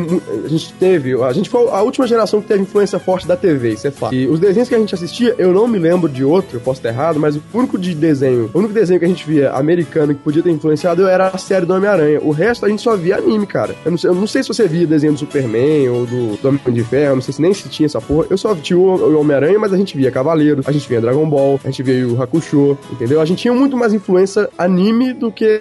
[0.45, 3.73] a gente teve, a gente foi a última geração que teve influência forte da TV,
[3.73, 4.15] isso é fato.
[4.15, 6.79] E os desenhos que a gente assistia, eu não me lembro de outro, eu posso
[6.79, 10.15] estar errado, mas o único de desenho, o único desenho que a gente via americano
[10.15, 12.21] que podia ter influenciado era a série do Homem-Aranha.
[12.23, 13.75] O resto a gente só via anime, cara.
[13.85, 16.49] Eu não sei, eu não sei se você via desenho do Superman ou do, do
[16.49, 18.27] Homem de Ferro, não sei se nem se tinha essa porra.
[18.31, 21.61] Eu só tinha o, Homem-Aranha, mas a gente via Cavaleiro, a gente via Dragon Ball,
[21.65, 23.21] a gente via o Hakusho, entendeu?
[23.21, 25.61] A gente tinha muito mais influência anime do que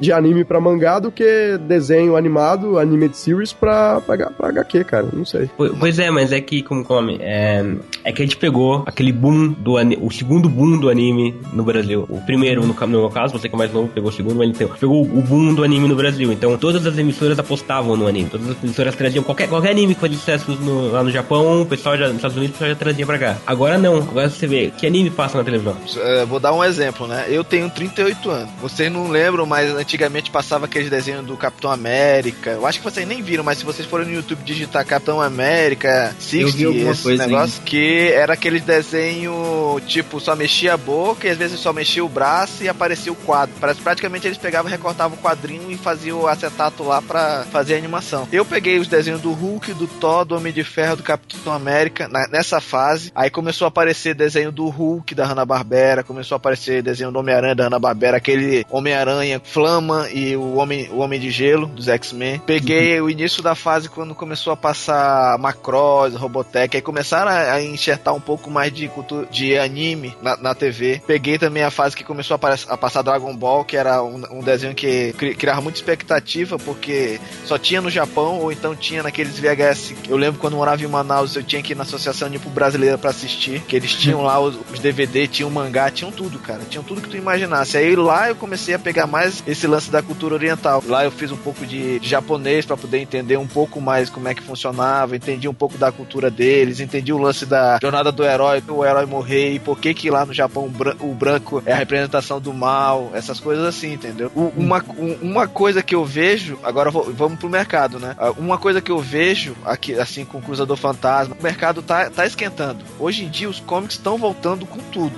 [0.00, 5.06] de anime pra mangá do que desenho animado, animated series pra, pra, pra HQ, cara.
[5.12, 5.48] Não sei.
[5.56, 7.64] Po- Pois é, mas é que, como come, é,
[8.04, 11.62] é que a gente pegou aquele boom do ani- o segundo boom do anime no
[11.62, 12.04] Brasil.
[12.08, 14.48] O primeiro, no, no meu caso, você que é mais novo, pegou o segundo, mas
[14.48, 16.32] então, pegou o boom do anime no Brasil.
[16.32, 18.28] Então, todas as emissoras apostavam no anime.
[18.30, 21.66] Todas as emissoras traziam qualquer, qualquer anime que fazia sucesso no- lá no Japão, o
[21.66, 23.36] pessoal já, Estados Unidos já trazia pra cá.
[23.46, 25.76] Agora não, agora você vê, que anime passa na televisão?
[25.96, 27.26] É, vou dar um exemplo, né?
[27.28, 28.50] Eu tenho 38 anos.
[28.60, 32.50] Vocês não lembram, mas antigamente passava aqueles desenhos do Capitão América.
[32.50, 36.14] Eu acho que vocês nem viram, mas se vocês forem no YouTube digitar Capitão América,
[36.32, 41.26] Eu vi 60, alguma esse negócio, que era aquele desenho, tipo, só mexia a boca
[41.26, 43.54] e às vezes só mexia o braço e aparecia o quadro.
[43.60, 47.78] Parece praticamente eles pegavam, recortavam o quadrinho e faziam o acetato lá pra fazer a
[47.78, 48.28] animação.
[48.32, 52.07] Eu peguei os desenhos do Hulk, do Thor, do Homem de Ferro, do Capitão América
[52.30, 53.10] nessa fase.
[53.14, 57.54] Aí começou a aparecer desenho do Hulk da Hanna-Barbera, começou a aparecer desenho do Homem-Aranha
[57.54, 62.40] da Hanna-Barbera, aquele Homem-Aranha Flama e o Homem, o Homem de Gelo dos X-Men.
[62.40, 67.62] Peguei o início da fase quando começou a passar Macross, Robotech, aí começaram a, a
[67.62, 71.02] enxertar um pouco mais de cultura, de anime na, na TV.
[71.06, 74.40] Peguei também a fase que começou a, a passar Dragon Ball, que era um, um
[74.40, 79.38] desenho que cri- criava muita expectativa, porque só tinha no Japão, ou então tinha naqueles
[79.38, 79.94] VHS.
[80.08, 83.10] Eu lembro quando morava em Manaus, eu tinha que ir na Associação Nipo Brasileira pra
[83.10, 86.60] assistir, que eles tinham lá os, os DVD, tinham mangá, tinham tudo, cara.
[86.68, 87.76] Tinham tudo que tu imaginasse.
[87.76, 90.82] Aí lá eu comecei a pegar mais esse lance da cultura oriental.
[90.86, 94.28] Lá eu fiz um pouco de, de japonês pra poder entender um pouco mais como
[94.28, 98.24] é que funcionava, entendi um pouco da cultura deles, entendi o lance da jornada do
[98.24, 101.62] herói, o herói morrer e por que que lá no Japão o bran- o branco
[101.66, 104.30] é a representação do mal, essas coisas assim, entendeu?
[104.34, 108.14] Uma, um- uma coisa que eu vejo, agora vou- vamos pro mercado, né?
[108.18, 112.10] Ah, Uma coisa que eu vejo aqui, assim, com o Cruzador Fantasma, o mercado tá,
[112.10, 112.84] tá esquentando.
[113.00, 115.14] Hoje em dia os comics estão voltando com tudo.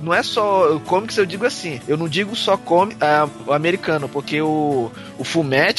[0.00, 2.58] Não é só o comics, eu digo assim, eu não digo só
[3.46, 5.24] o americano, porque o, o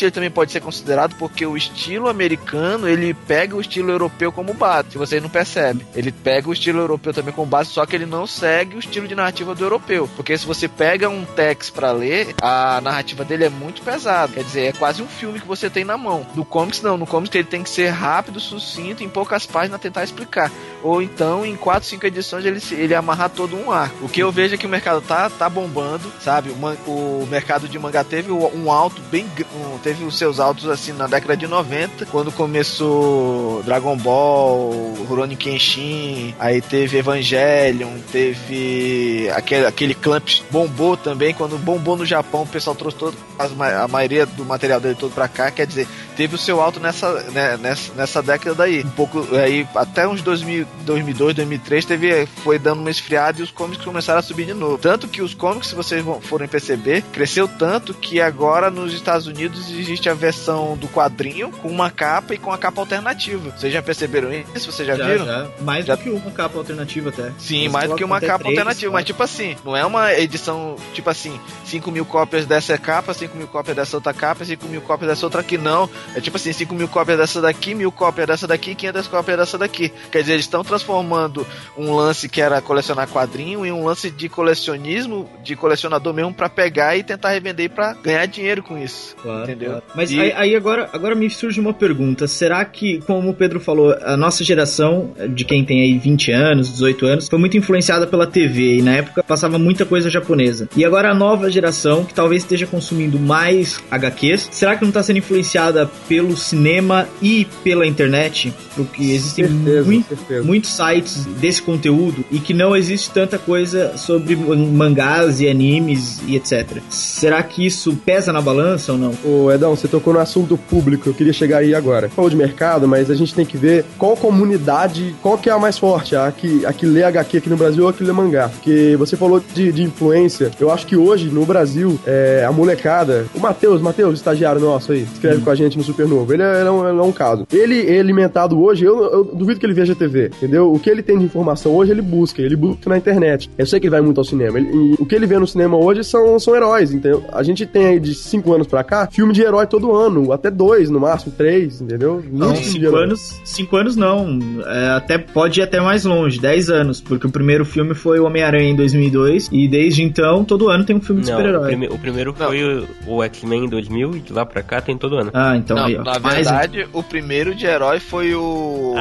[0.01, 4.53] ele também pode ser considerado porque o estilo americano ele pega o estilo europeu como
[4.53, 5.85] base, se vocês não percebem.
[5.95, 9.07] Ele pega o estilo europeu também como base, só que ele não segue o estilo
[9.07, 10.07] de narrativa do europeu.
[10.15, 14.33] Porque se você pega um text pra ler, a narrativa dele é muito pesada.
[14.33, 16.25] Quer dizer, é quase um filme que você tem na mão.
[16.35, 20.03] No comics não, no comics ele tem que ser rápido, sucinto, em poucas páginas tentar
[20.11, 20.51] explicar.
[20.83, 24.05] Ou então em 4, 5 edições ele, ele amarrar todo um arco.
[24.05, 26.49] O que eu vejo é que o mercado tá, tá bombando, sabe?
[26.49, 29.25] O, man- o mercado de mangá teve um alto bem.
[29.55, 34.71] um- teve os seus altos assim na década de 90, quando começou Dragon Ball,
[35.07, 41.33] Rurouni Kenshin, aí teve Evangelion, teve aquele, aquele Clamp bombou também.
[41.33, 45.27] Quando bombou no Japão, o pessoal trouxe todo, a maioria do material dele todo pra
[45.27, 45.51] cá.
[45.51, 48.83] Quer dizer, teve o seu alto nessa, né, nessa, nessa década aí.
[48.83, 53.51] Um pouco aí, até uns 2000, 2002, 2003, teve, foi dando uma esfriada e os
[53.51, 54.77] cómics começaram a subir de novo.
[54.77, 59.69] Tanto que os cómics, se vocês forem perceber, cresceu tanto que agora nos Estados Unidos
[59.71, 63.51] existe a versão do quadrinho com uma capa e com a capa alternativa.
[63.57, 64.71] Vocês já perceberam isso?
[64.71, 65.25] Vocês já, viram?
[65.61, 67.31] Mais Já- do que uma capa alternativa até.
[67.37, 68.91] Sim, Eles mais do que uma até capa três, alternativa.
[68.91, 69.13] Mas, quatro.
[69.13, 73.47] tipo assim, não é uma edição, tipo assim, 5 mil cópias dessa capa, 5 mil
[73.47, 75.89] cópias dessa outra capa, 5 mil cópias dessa outra aqui, não.
[76.15, 79.57] É tipo assim, 5 mil cópias dessa daqui, mil cópias dessa daqui, 500 cópias dessa
[79.57, 79.90] daqui.
[80.11, 81.45] Quer dizer, eles estão transformando
[81.77, 86.49] um lance que era colecionar quadrinho em um lance de colecionismo, de colecionador mesmo, pra
[86.49, 89.15] pegar e tentar revender pra ganhar dinheiro com isso.
[89.21, 89.69] Claro, Entendeu?
[89.71, 89.83] claro.
[89.95, 92.27] Mas E- aí, aí agora, agora me surge uma pergunta.
[92.27, 96.69] Será que, como o Pedro falou, a nossa geração, de quem tem aí 20 anos,
[96.71, 100.67] 18 anos, foi muito influenciada pela TV e na época passava muita coisa japonesa.
[100.75, 105.01] E agora a nova geração, que talvez esteja consumindo mais HQs, será que não está
[105.03, 108.53] sendo influenciada pelo cinema e pela internet?
[108.75, 110.43] Porque existem Certeza, muito- certeza.
[110.43, 116.35] muitos sites desse conteúdo e que não existe tanta coisa sobre mangás e animes e
[116.35, 116.77] etc.
[116.89, 119.13] Será que isso pesa na balança ou não?
[119.23, 122.09] Ô, Edão, você tocou no assunto público, eu queria chegar aí agora.
[122.09, 125.59] Falou de mercado, mas a gente tem que ver qual comunidade, qual que é a
[125.59, 128.11] mais forte, a que, a que lê HQ aqui no Brasil ou a que lê
[128.11, 128.49] mangá.
[128.49, 133.25] Porque você falou de, de influência, eu acho que hoje, no Brasil, é, a molecada,
[133.35, 136.67] o Matheus, Matheus, estagiário nosso aí, escreve com a gente no Supernovo, ele é, ele
[136.67, 137.45] é um, ele é um caso.
[137.51, 140.71] Ele é alimentado hoje, eu, eu duvido que ele veja TV, entendeu?
[140.71, 143.49] O que ele tem de informação hoje, ele busca, ele busca na internet.
[143.57, 145.47] Eu sei que ele vai muito ao cinema, ele- e o que ele vê no
[145.47, 147.23] cinema hoje são, são heróis, entendeu?
[147.31, 150.49] A gente tem aí de cinco anos pra cá, filme de herói todo ano, até
[150.51, 152.23] dois, no máximo, três, entendeu?
[152.31, 153.03] Não, Muito filme de cinco herói.
[153.03, 154.39] anos, cinco anos não.
[154.65, 158.25] É, até pode ir até mais longe, 10 anos, porque o primeiro filme foi o
[158.25, 161.67] Homem-Aranha em 2002 e desde então todo ano tem um filme de Não, o, super-herói.
[161.67, 162.47] prime- o primeiro Não.
[162.47, 165.31] foi o, o X-Men em 2000 e de lá pra cá tem todo ano.
[165.33, 168.95] Ah, então Não, aí, na verdade, o primeiro de herói foi o.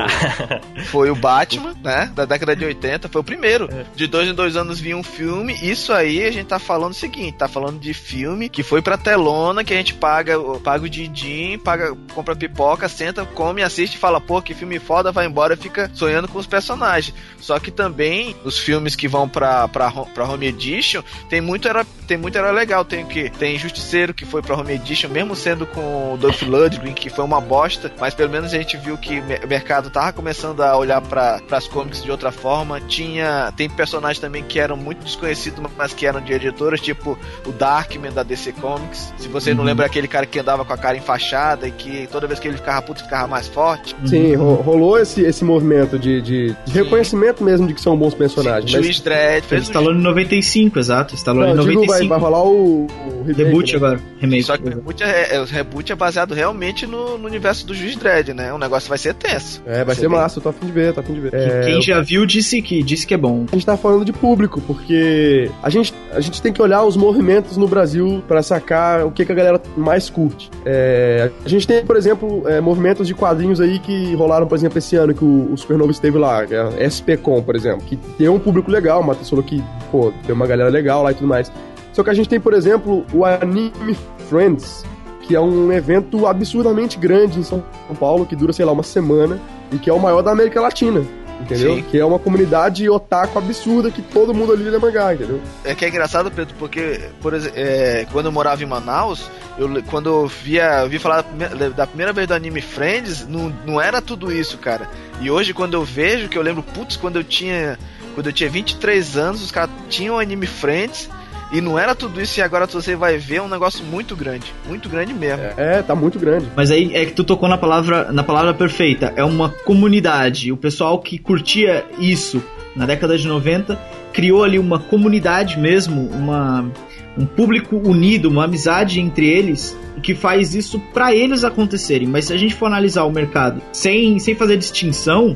[0.87, 2.11] Foi o Batman, né?
[2.15, 3.09] Da década de 80.
[3.09, 3.69] Foi o primeiro.
[3.95, 5.57] De dois em dois anos vinha um filme.
[5.63, 8.99] Isso aí a gente tá falando o seguinte: tá falando de filme que foi pra
[8.99, 13.99] telona, que a gente paga, paga o din paga, compra pipoca, senta, come, assiste e
[13.99, 17.15] fala, pô, que filme foda, vai embora fica sonhando com os personagens.
[17.39, 21.85] Só que também os filmes que vão pra, pra, pra Home Edition tem muito herói,
[22.07, 22.85] tem muito herói legal.
[22.85, 23.31] Tem o que?
[23.31, 27.25] Tem Justiceiro que foi pra Home Edition, mesmo sendo com o Dolph Lundgren, que foi
[27.25, 31.01] uma bosta, mas pelo menos a gente viu que o mercado tava começando a olhar
[31.01, 32.81] para as comics de outra forma.
[32.81, 37.53] Tinha tem personagens também que eram muito desconhecidos, mas que eram de editoras, tipo o
[37.53, 39.13] Darkman da DC Comics.
[39.19, 39.67] Se você não Uhum.
[39.67, 42.57] lembra aquele cara que andava com a cara enfaixada e que toda vez que ele
[42.57, 43.95] ficava puto ficava mais forte.
[44.07, 48.15] Sim, ro- rolou esse, esse movimento de, de, de reconhecimento mesmo de que são bons
[48.15, 48.73] personagens.
[48.73, 51.15] Mas, Juiz Dredd fez o instalou em 95, exato.
[51.15, 52.09] Instalou não, em eu digo, vai, 95.
[52.09, 53.77] vai rolar o, o remake, Reboot né?
[53.77, 54.43] agora, remake.
[54.45, 57.75] Só que o reboot é, é- o reboot é baseado realmente no, no universo do
[57.75, 58.53] Juiz Dredd, né?
[58.53, 59.63] O negócio vai ser tenso.
[59.67, 61.35] É, vai ser bem- massa, eu tô afim de ver, tô afim de ver.
[61.35, 63.47] É, Quem já viu disse que, disse que é bom.
[63.51, 66.97] A gente tá falando de público, porque a gente, a gente tem que olhar os
[66.97, 70.51] movimentos no Brasil pra sacar o que, que a galera mais curte.
[70.65, 74.79] É, a gente tem, por exemplo, é, movimentos de quadrinhos aí que rolaram, por exemplo,
[74.79, 78.29] esse ano que o, o Supernova esteve lá, é a SPCom, por exemplo, que tem
[78.29, 81.27] um público legal, o Matheus falou que, pô, tem uma galera legal lá e tudo
[81.27, 81.51] mais.
[81.93, 83.97] Só que a gente tem, por exemplo, o Anime
[84.29, 84.85] Friends,
[85.23, 87.63] que é um evento absurdamente grande em São
[87.99, 89.41] Paulo, que dura, sei lá, uma semana,
[89.73, 91.05] e que é o maior da América Latina.
[91.41, 91.77] Entendeu?
[91.77, 91.83] Sim.
[91.83, 95.41] Que é uma comunidade otaku absurda que todo mundo ali lê mangá, entendeu?
[95.65, 99.83] É que é engraçado, Pedro, porque, por exemplo, é, quando eu morava em Manaus, eu,
[99.85, 103.53] quando eu via, eu vi falar da primeira, da primeira vez do Anime Friends, não,
[103.65, 104.89] não era tudo isso, cara.
[105.21, 107.79] E hoje, quando eu vejo, que eu lembro, putz, quando eu tinha.
[108.15, 111.09] Quando eu tinha 23 anos, os caras tinham Anime Friends.
[111.53, 114.53] E não era tudo isso, e agora você vai ver é um negócio muito grande.
[114.67, 115.43] Muito grande mesmo.
[115.57, 116.47] É, tá muito grande.
[116.55, 119.13] Mas aí é que tu tocou na palavra, na palavra perfeita.
[119.17, 120.53] É uma comunidade.
[120.53, 122.43] O pessoal que curtia isso
[122.77, 123.79] na década de 90
[124.13, 126.71] criou ali uma comunidade mesmo, uma,
[127.17, 132.09] um público unido, uma amizade entre eles que faz isso pra eles acontecerem.
[132.09, 135.35] Mas se a gente for analisar o mercado sem, sem fazer distinção,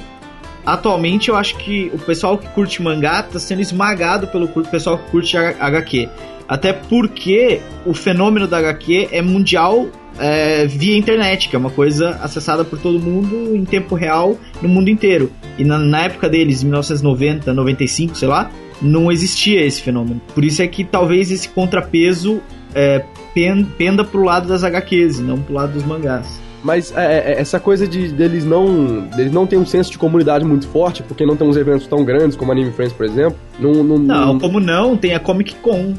[0.64, 5.11] atualmente eu acho que o pessoal que curte mangá tá sendo esmagado pelo pessoal que
[5.11, 6.09] curte HQ.
[6.48, 12.11] Até porque o fenômeno da HQ é mundial é, via internet, que é uma coisa
[12.22, 15.33] acessada por todo mundo em tempo real no mundo inteiro.
[15.59, 18.50] E na, na época deles, 1990, 95, sei lá,
[18.83, 20.20] não existia esse fenômeno.
[20.35, 22.40] Por isso é que talvez esse contrapeso
[22.74, 23.03] é,
[23.35, 26.40] pen- penda pro lado das HQs, e não pro lado dos mangás.
[26.64, 30.44] Mas é, é, essa coisa de deles não deles não ter um senso de comunidade
[30.46, 33.38] muito forte, porque não tem uns eventos tão grandes como Anime Friends, por exemplo.
[33.61, 35.94] Não, não, Não, não, como não, tem a Comic Con.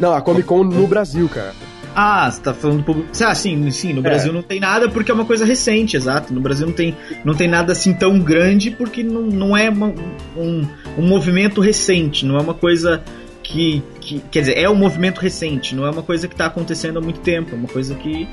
[0.00, 1.52] não, a Comic Con no Brasil, cara.
[1.94, 3.08] Ah, você tá falando do público.
[3.22, 6.32] Ah, sim, sim, no Brasil não tem nada porque é uma coisa recente, exato.
[6.32, 9.92] No Brasil não tem, não tem nada assim tão grande porque não, não é uma-
[10.36, 13.02] um, um movimento recente, não é uma coisa
[13.42, 14.22] que, que.
[14.30, 17.20] Quer dizer, é um movimento recente, não é uma coisa que tá acontecendo há muito
[17.20, 18.26] tempo, é uma coisa que.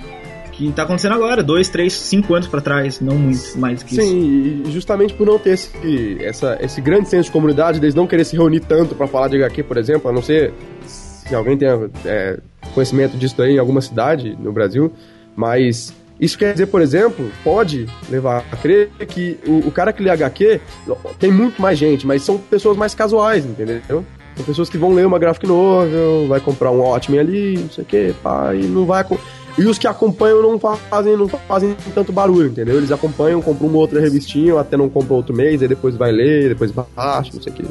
[0.60, 4.02] Que tá acontecendo agora, dois, três, cinco anos pra trás, não muito mais que isso.
[4.02, 8.06] Sim, e justamente por não ter esse, essa, esse grande senso de comunidade, deles não
[8.06, 10.54] querer se reunir tanto pra falar de HQ, por exemplo, a não ser
[10.86, 12.40] se alguém tenha é,
[12.74, 14.92] conhecimento disso aí em alguma cidade no Brasil,
[15.34, 20.04] mas Isso quer dizer, por exemplo, pode levar a crer que o, o cara que
[20.04, 20.60] lê HQ
[21.18, 23.82] tem muito mais gente, mas são pessoas mais casuais, entendeu?
[24.36, 27.84] São pessoas que vão ler uma graphic novel, vai comprar um Watchmen ali, não sei
[27.84, 29.06] o que, pá, e não vai.
[29.60, 32.78] E os que acompanham não fazem, não fazem tanto barulho, entendeu?
[32.78, 36.50] Eles acompanham, compram uma outra revistinha, até não compram outro mês, aí depois vai ler,
[36.50, 37.66] depois baixa, não sei o que.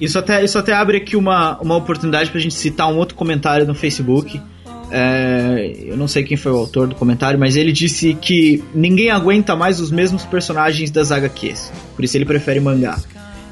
[0.00, 3.66] Isso até, isso até abre aqui uma, uma oportunidade pra gente citar um outro comentário
[3.66, 4.40] no Facebook.
[4.90, 9.10] É, eu não sei quem foi o autor do comentário, mas ele disse que ninguém
[9.10, 11.72] aguenta mais os mesmos personagens das HQs.
[11.94, 12.98] Por isso ele prefere mangá.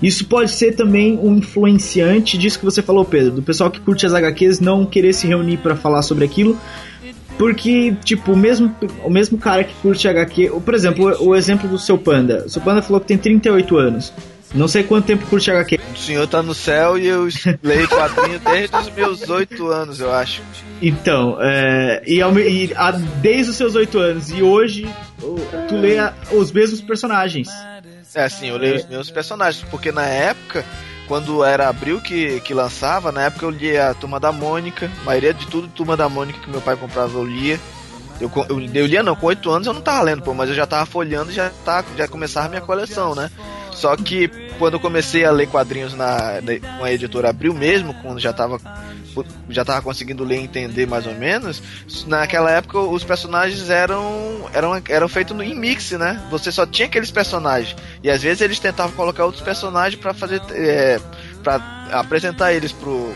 [0.02, 4.04] Isso pode ser também um influenciante disso que você falou, Pedro, do pessoal que curte
[4.04, 6.58] as HQs não querer se reunir pra falar sobre aquilo.
[7.38, 10.50] Porque, tipo, o mesmo, o mesmo cara que curte HQ.
[10.64, 12.44] Por exemplo, o, o exemplo do seu Panda.
[12.46, 14.12] O seu Panda falou que tem 38 anos.
[14.54, 15.80] Não sei quanto tempo curte HQ.
[15.94, 17.26] O senhor tá no céu e eu
[17.62, 20.42] leio quadrinho desde os meus oito anos, eu acho.
[20.80, 24.86] Então, é, e, e a- desde os seus 8 anos e hoje,
[25.68, 27.48] tu lê a- os mesmos personagens.
[28.14, 30.66] É assim, eu leio os meus personagens, porque na época,
[31.12, 35.04] quando era Abril que, que lançava, na época eu lia a Turma da Mônica, a
[35.04, 37.60] maioria de tudo Turma da Mônica que meu pai comprava eu lia.
[38.18, 40.54] Eu, eu, eu lia não, com 8 anos eu não tava lendo, pô, mas eu
[40.54, 43.30] já tava folheando e já, tá, já começava a minha coleção, né?
[43.72, 44.26] Só que
[44.58, 48.32] quando eu comecei a ler quadrinhos na, na- com a editora Abril mesmo, quando já
[48.32, 48.58] tava
[49.48, 51.62] já tava conseguindo ler e entender mais ou menos,
[52.06, 56.22] naquela época os personagens eram eram, eram feitos em mix, né?
[56.30, 57.76] Você só tinha aqueles personagens.
[58.02, 61.00] E às vezes eles tentavam colocar outros personagens pra fazer é,
[61.42, 61.56] para
[61.92, 63.12] apresentar eles pro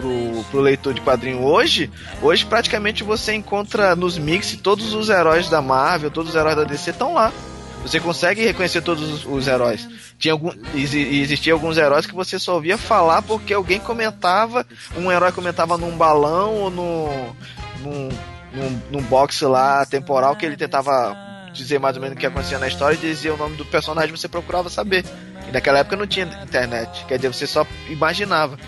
[0.00, 5.48] Pro, pro leitor de quadrinho hoje, hoje praticamente você encontra nos mix todos os heróis
[5.48, 7.32] da Marvel, todos os heróis da DC estão lá.
[7.86, 9.88] Você consegue reconhecer todos os, os heróis.
[10.18, 15.10] Tinha algum, exi- existia alguns heróis que você só ouvia falar porque alguém comentava, um
[15.10, 17.08] herói comentava num balão ou no,
[17.80, 18.08] num,
[18.52, 21.16] num, num box lá temporal que ele tentava
[21.52, 24.10] dizer mais ou menos o que acontecia na história e dizia o nome do personagem
[24.14, 25.04] você procurava saber.
[25.48, 28.58] E naquela época não tinha internet, quer dizer, você só imaginava.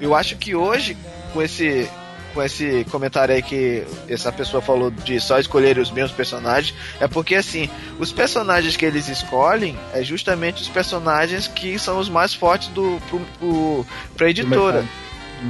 [0.00, 0.96] Eu acho que hoje,
[1.32, 1.88] com esse
[2.34, 7.06] com esse comentário aí que essa pessoa falou de só escolher os mesmos personagens, é
[7.06, 12.34] porque assim, os personagens que eles escolhem é justamente os personagens que são os mais
[12.34, 14.84] fortes do pro, pro, pra editora.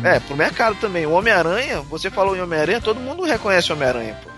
[0.02, 1.06] É, pro mercado também.
[1.06, 4.30] O Homem-Aranha, você falou em Homem-Aranha, todo mundo reconhece o Homem-Aranha, pô.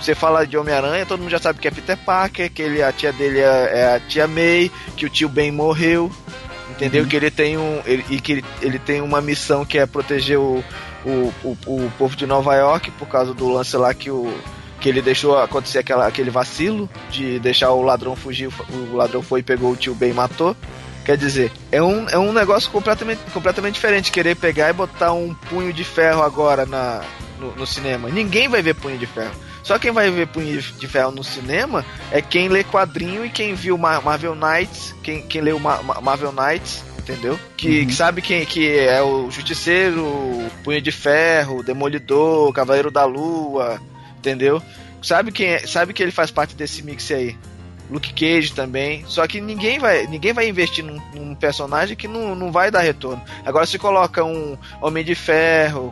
[0.00, 2.90] Você fala de Homem-Aranha, todo mundo já sabe que é Peter Parker, que ele, a
[2.92, 6.10] tia dele é, é a tia May, que o tio Ben morreu,
[6.70, 7.06] entendeu?
[7.06, 7.80] Que ele tem um.
[7.86, 10.64] ele- e que ele, ele tem uma missão que é proteger o,
[11.04, 14.32] o, o, o povo de Nova York por causa do lance lá que o.
[14.80, 19.38] Que ele deixou acontecer aquela, aquele vacilo de deixar o ladrão fugir, o ladrão foi
[19.38, 20.56] e pegou o tio Ben e matou.
[21.04, 25.34] Quer dizer, é um, é um negócio completamente, completamente diferente querer pegar e botar um
[25.34, 27.00] punho de ferro agora na,
[27.38, 28.08] no, no cinema.
[28.08, 29.32] Ninguém vai ver punho de ferro.
[29.62, 33.54] Só quem vai ver punho de ferro no cinema é quem lê quadrinho e quem
[33.54, 37.38] viu Ma- Marvel Knights, quem, quem leu Ma- Ma- Marvel Knights, entendeu?
[37.56, 42.52] Que, que sabe quem que é o Justiceiro, o Punho de Ferro, o Demolidor, o
[42.52, 43.80] Cavaleiro da Lua,
[44.18, 44.62] entendeu?
[45.02, 47.36] Sabe quem é- sabe que ele faz parte desse mix aí.
[47.90, 49.04] Luke Cage também.
[49.06, 52.80] Só que ninguém vai, ninguém vai investir num, num personagem que não, não vai dar
[52.80, 53.22] retorno.
[53.44, 55.90] Agora se coloca um Homem de Ferro,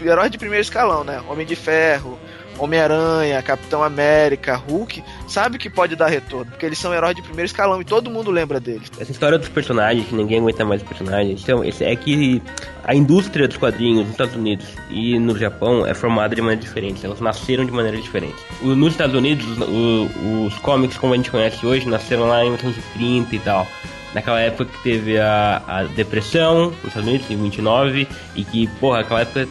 [0.00, 1.22] herói de primeiro escalão, né?
[1.28, 2.18] Homem de Ferro,
[2.58, 7.46] Homem-Aranha, Capitão América, Hulk, sabe que pode dar retorno, porque eles são heróis de primeiro
[7.46, 8.90] escalão e todo mundo lembra deles.
[8.98, 12.42] Essa história dos personagens, que ninguém aguenta mais os personagens, então, esse é que
[12.84, 17.04] a indústria dos quadrinhos nos Estados Unidos e no Japão é formada de maneira diferente,
[17.04, 18.36] elas nasceram de maneira diferente.
[18.60, 23.36] Nos Estados Unidos, o- os cómics como a gente conhece hoje nasceram lá em 1930
[23.36, 23.66] e tal.
[24.14, 28.98] Naquela época que teve a, a depressão nos Estados Unidos, em 29, e que, porra,
[28.98, 29.48] naquela época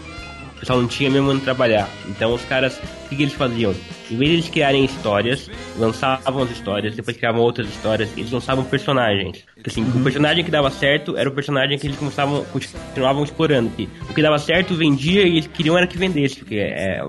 [0.62, 1.90] pessoal não tinha mesmo onde trabalhar.
[2.08, 3.76] Então os caras, o que, que eles faziam?
[4.10, 8.64] Em vez de eles criarem histórias, lançavam as histórias, depois criavam outras histórias, eles lançavam
[8.64, 9.44] personagens.
[9.56, 13.70] Porque, assim, o personagem que dava certo era o personagem que eles começavam, continuavam explorando.
[13.72, 16.38] Que o que dava certo vendia e eles queriam era que vendesse.
[16.38, 17.02] Porque é,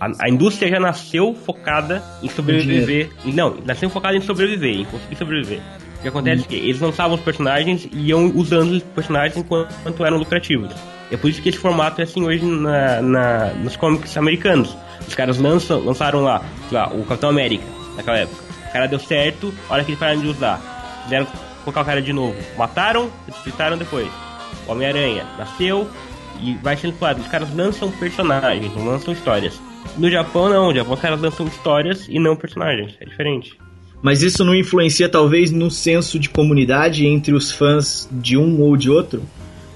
[0.00, 3.10] a, a indústria já nasceu focada em sobreviver.
[3.24, 5.60] Não, nasceu focada em sobreviver, em conseguir sobreviver.
[5.98, 10.04] O que acontece é que eles lançavam os personagens e iam usando os personagens enquanto,
[10.04, 10.72] eram lucrativos.
[11.10, 14.76] É por isso que esse formato é assim hoje na, na- nos cómics americanos.
[15.06, 17.64] Os caras lançam, lançaram lá, lá, o Capitão América,
[17.96, 18.42] naquela época.
[18.68, 20.60] O cara deu certo, a hora que eles pararam de usar.
[21.04, 21.26] Fizeram
[21.64, 22.36] colocar o cara de novo.
[22.56, 24.06] Mataram, ressuscitaram depois.
[24.66, 25.88] O Homem-Aranha nasceu
[26.40, 27.20] e vai sendo explorado.
[27.22, 29.60] Os caras lançam personagens, não lançam histórias.
[29.96, 32.94] No Japão não, no Japão os caras lançam histórias e não personagens.
[33.00, 33.58] É diferente.
[34.02, 38.76] Mas isso não influencia, talvez, no senso de comunidade entre os fãs de um ou
[38.76, 39.22] de outro?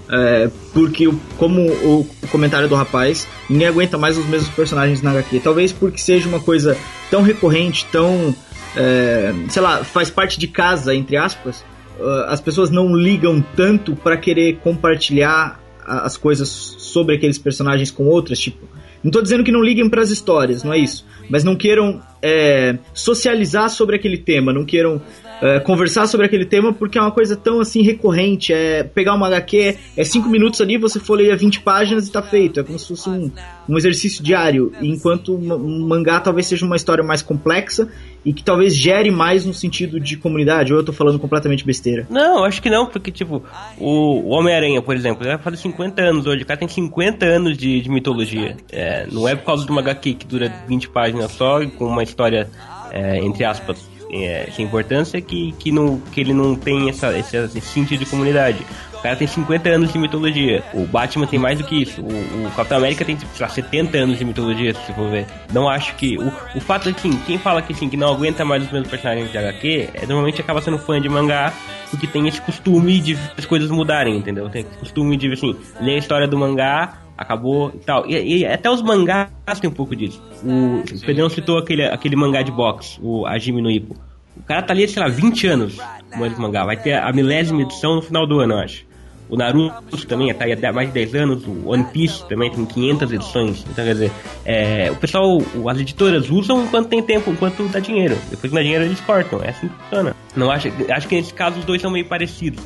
[0.08, 5.40] É, porque, como o, comentário do rapaz, ninguém aguenta mais os mesmos personagens na HQ.
[5.40, 6.76] Talvez porque seja uma coisa
[7.11, 8.35] tão recorrente, tão.
[8.76, 11.64] é, sei lá, faz parte de casa, entre aspas.
[12.00, 18.07] ah, as pessoas não ligam tanto pra querer compartilhar as coisas sobre aqueles personagens com
[18.07, 18.68] outras, tipo.
[19.03, 21.05] Não tô dizendo que não liguem pras histórias, não é isso.
[21.29, 25.01] Mas não queiram é, socializar sobre aquele tema, não queiram
[25.43, 28.53] é, conversar sobre aquele tema porque é uma coisa tão assim recorrente.
[28.53, 32.61] É pegar uma HQ, é 5 minutos ali, você folheia 20 páginas e tá feito.
[32.61, 33.30] É como se fosse um,
[33.68, 34.72] um exercício diário.
[34.80, 37.88] Enquanto um mangá talvez seja uma história mais complexa
[38.24, 40.72] e que talvez gere mais no sentido de comunidade.
[40.72, 42.07] Ou eu tô falando completamente besteira.
[42.09, 43.43] Não, acho que não, porque, tipo,
[43.78, 47.59] o, Homem-Aranha, por exemplo, ele vai fazer 50 anos hoje, o cara tem 50 anos
[47.59, 48.57] de, de mitologia.
[48.70, 51.86] É, não é por causa de uma HQ que dura 20 páginas só, e com
[51.86, 52.49] uma história,
[52.93, 57.36] é, entre aspas, é, sem importância, que, que, não, que ele não tem essa, esse,
[57.36, 58.64] esse sentido de comunidade.
[58.92, 60.62] O cara tem 50 anos de mitologia.
[60.72, 62.00] O Batman tem mais do que isso.
[62.02, 65.26] O, o Capitão América tem, sei lá, 70 anos de mitologia, se for ver.
[65.52, 66.16] Não acho que.
[66.18, 68.70] O, o fato é que, assim, quem fala que, assim, que não aguenta mais os
[68.70, 71.52] mesmos personagens de HQ, é, normalmente acaba sendo fã de mangá,
[71.90, 74.48] porque tem esse costume de as coisas mudarem, entendeu?
[74.48, 78.07] Tem esse costume de, assim, ler a história do mangá, acabou e tal.
[78.09, 80.23] E, e até os mangás tem um pouco disso.
[80.45, 83.97] O, o Pedrão citou aquele, aquele mangá de boxe, o Hajime no Ippo.
[84.37, 85.79] O cara tá ali, sei lá, 20 anos
[86.11, 86.64] com esse mangá.
[86.64, 88.91] Vai ter a milésima edição no final do ano, eu acho.
[89.29, 91.43] O Naruto também tá aí há mais de 10 anos.
[91.47, 93.64] O One Piece também tem 500 edições.
[93.70, 94.12] Então, quer dizer,
[94.45, 98.16] é, o pessoal, o- as editoras usam enquanto tem tempo, enquanto dá dinheiro.
[98.31, 99.41] Depois que dá dinheiro, eles cortam.
[99.43, 100.14] É assim que funciona.
[100.37, 102.62] Não acho, acho que nesse caso os dois são meio parecidos.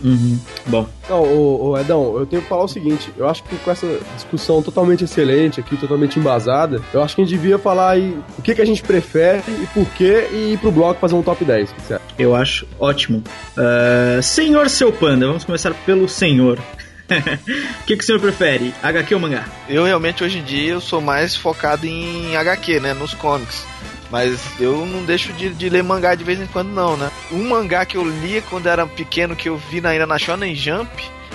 [0.67, 3.71] Bom, Não, ô, ô, Edão, eu tenho que falar o seguinte: eu acho que com
[3.71, 8.17] essa discussão totalmente excelente aqui, totalmente embasada, eu acho que a gente devia falar aí
[8.39, 11.23] o que, que a gente prefere e por quê e ir pro bloco fazer um
[11.23, 11.71] top 10.
[11.71, 12.06] O que você acha?
[12.19, 13.23] Eu acho ótimo.
[13.57, 16.59] Ah, senhor Seu Panda, vamos começar pelo senhor.
[17.09, 18.75] O que, que o senhor prefere?
[18.83, 19.45] HQ ou mangá?
[19.69, 22.95] Eu realmente hoje em dia eu sou mais focado em HQ, né?
[22.95, 23.65] Nos comics.
[24.11, 27.09] Mas eu não deixo de, de ler mangá de vez em quando, não, né?
[27.31, 30.53] Um mangá que eu lia quando era pequeno, que eu vi na, ainda na Shonen
[30.55, 30.91] Jump,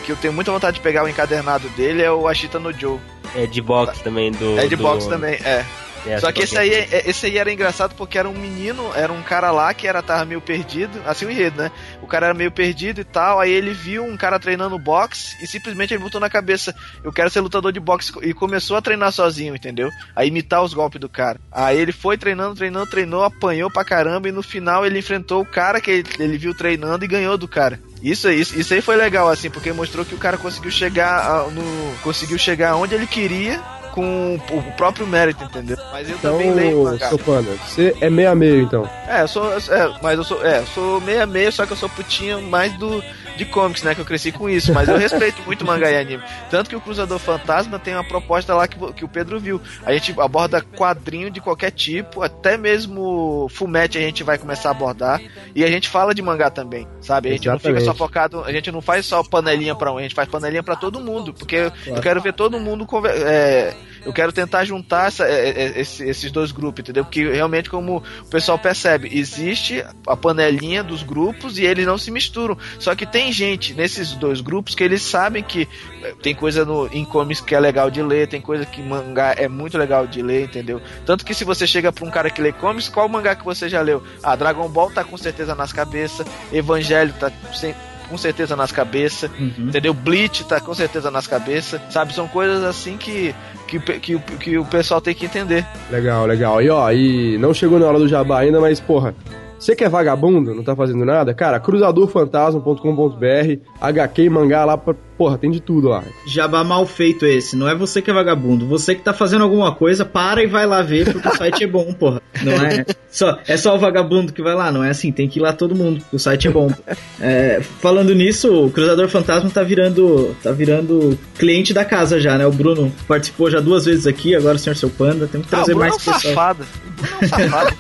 [0.06, 3.00] que eu tenho muita vontade de pegar o encadernado dele, é o Ashita no Joe.
[3.34, 4.60] É de box também do.
[4.60, 5.66] É de do- box também, é.
[6.06, 9.14] É, Só que esse aí, é- esse aí era engraçado porque era um menino, era
[9.14, 11.72] um cara lá que era tava meio perdido, assim o enredo, né?
[12.02, 15.48] O cara era meio perdido e tal, aí ele viu um cara treinando boxe e
[15.48, 16.74] simplesmente ele botou na cabeça,
[17.04, 19.90] eu quero ser lutador de boxe e começou a treinar sozinho, entendeu?
[20.16, 21.40] A imitar os golpes do cara.
[21.52, 25.46] Aí ele foi treinando, treinando, treinou, apanhou pra caramba e no final ele enfrentou o
[25.46, 27.80] cara que ele, ele viu treinando e ganhou do cara.
[28.02, 31.20] Isso, aí- isso, isso aí foi legal, assim, porque mostrou que o cara conseguiu chegar
[31.20, 31.96] a- no.
[32.02, 33.62] conseguiu chegar onde ele queria
[33.92, 35.78] com o próprio mérito, entendeu?
[35.92, 37.10] Mas eu Então, também leio mangá.
[37.10, 38.90] seu panda, você é meio a meio, então.
[39.08, 39.52] É, eu sou.
[39.54, 40.46] É, mas eu sou.
[40.46, 43.04] É, sou meia meia, só que eu sou putinho mais do.
[43.38, 43.96] De comics, né?
[43.96, 44.74] Que eu cresci com isso.
[44.74, 46.22] Mas eu respeito muito mangá e anime.
[46.50, 49.60] Tanto que o Cruzador Fantasma tem uma proposta lá que, que o Pedro viu.
[49.84, 54.72] A gente aborda quadrinho de qualquer tipo, até mesmo fumete a gente vai começar a
[54.72, 55.22] abordar.
[55.56, 57.30] E a gente fala de mangá também, sabe?
[57.30, 57.86] A gente não fica Exatamente.
[57.98, 58.44] só focado.
[58.44, 61.34] A gente não faz só panelinha pra um, a gente faz panelinha pra todo mundo.
[61.34, 62.86] Porque eu quero ver todo mundo.
[62.86, 63.74] conver- É,
[64.06, 67.04] eu quero tentar juntar essa- é, é, esse- esses dois grupos, entendeu?
[67.06, 72.10] Porque realmente, como o pessoal percebe, existe a panelinha dos grupos e eles não se
[72.12, 72.58] misturam.
[72.80, 75.68] Só que tem gente nesses dois grupos que eles sabem que
[76.04, 79.36] é, tem coisa no, em comics que é legal de ler, tem coisa que mangá
[79.38, 80.82] é muito legal de ler, entendeu?
[81.06, 83.70] Tanto que se você chega pra um cara que lê comics, qual mangá que você
[83.70, 84.04] já leu?
[84.24, 87.76] Ah, Dragon Ball tá com certeza nas cabeças, Evangelho tá sem-
[88.10, 89.32] com certeza nas cabeças,
[89.70, 89.94] entendeu?
[89.94, 92.14] Bleach tá com certeza nas cabeças, sabe?
[92.14, 93.34] São coisas assim que,
[93.80, 95.66] que, que, que o pessoal tem que entender.
[95.90, 96.62] Legal, legal.
[96.62, 99.16] E ó, e não chegou na hora do jabá ainda, mas porra,
[99.62, 104.96] você que é vagabundo, não tá fazendo nada, cara, cruzadorfantasma.com.br, HQ e mangá lá, pra,
[105.22, 106.04] porra, tem de tudo lá.
[106.26, 107.56] Jabá mal feito esse.
[107.56, 108.66] Não é você que é vagabundo.
[108.66, 111.68] Você que tá fazendo alguma coisa, para e vai lá ver, porque o site é
[111.68, 112.20] bom, porra.
[112.42, 115.12] Não é só, é só o vagabundo que vai lá, não é assim.
[115.12, 116.74] Tem que ir lá todo mundo, porque o site é bom.
[117.20, 122.48] É, falando nisso, o Cruzador Fantasma tá virando, tá virando cliente da casa já, né?
[122.48, 125.28] O Bruno participou já duas vezes aqui, agora o Senhor Seu Panda.
[125.28, 126.34] Tem que Ah, o trazer Bruno é mais um pessoal.
[126.34, 126.66] safado.
[126.66, 127.78] O Bruno é um safado.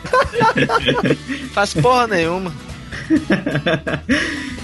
[1.53, 2.53] Faz porra nenhuma.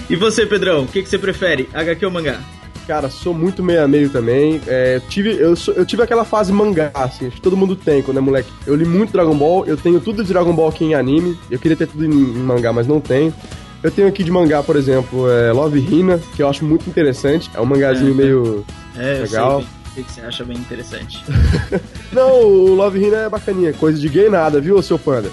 [0.08, 1.68] E você, Pedrão, o que, que você prefere?
[1.74, 2.40] HQ ou mangá?
[2.88, 4.62] Cara, sou muito meio a meio também.
[4.66, 8.02] É, eu tive, eu, eu tive aquela fase mangá, assim, acho que todo mundo tem
[8.02, 8.50] quando é moleque.
[8.66, 11.38] Eu li muito Dragon Ball, eu tenho tudo de Dragon Ball aqui em anime.
[11.50, 13.34] Eu queria ter tudo em, em mangá, mas não tenho.
[13.82, 17.50] Eu tenho aqui de mangá, por exemplo, é Love Hina, que eu acho muito interessante.
[17.52, 18.64] É um mangazinho É, meio.
[18.96, 19.62] É, eu Legal.
[19.94, 21.22] sei que você acha bem interessante.
[22.10, 25.30] Não, o Love Hina é bacaninha, coisa de gay nada, viu, seu panda?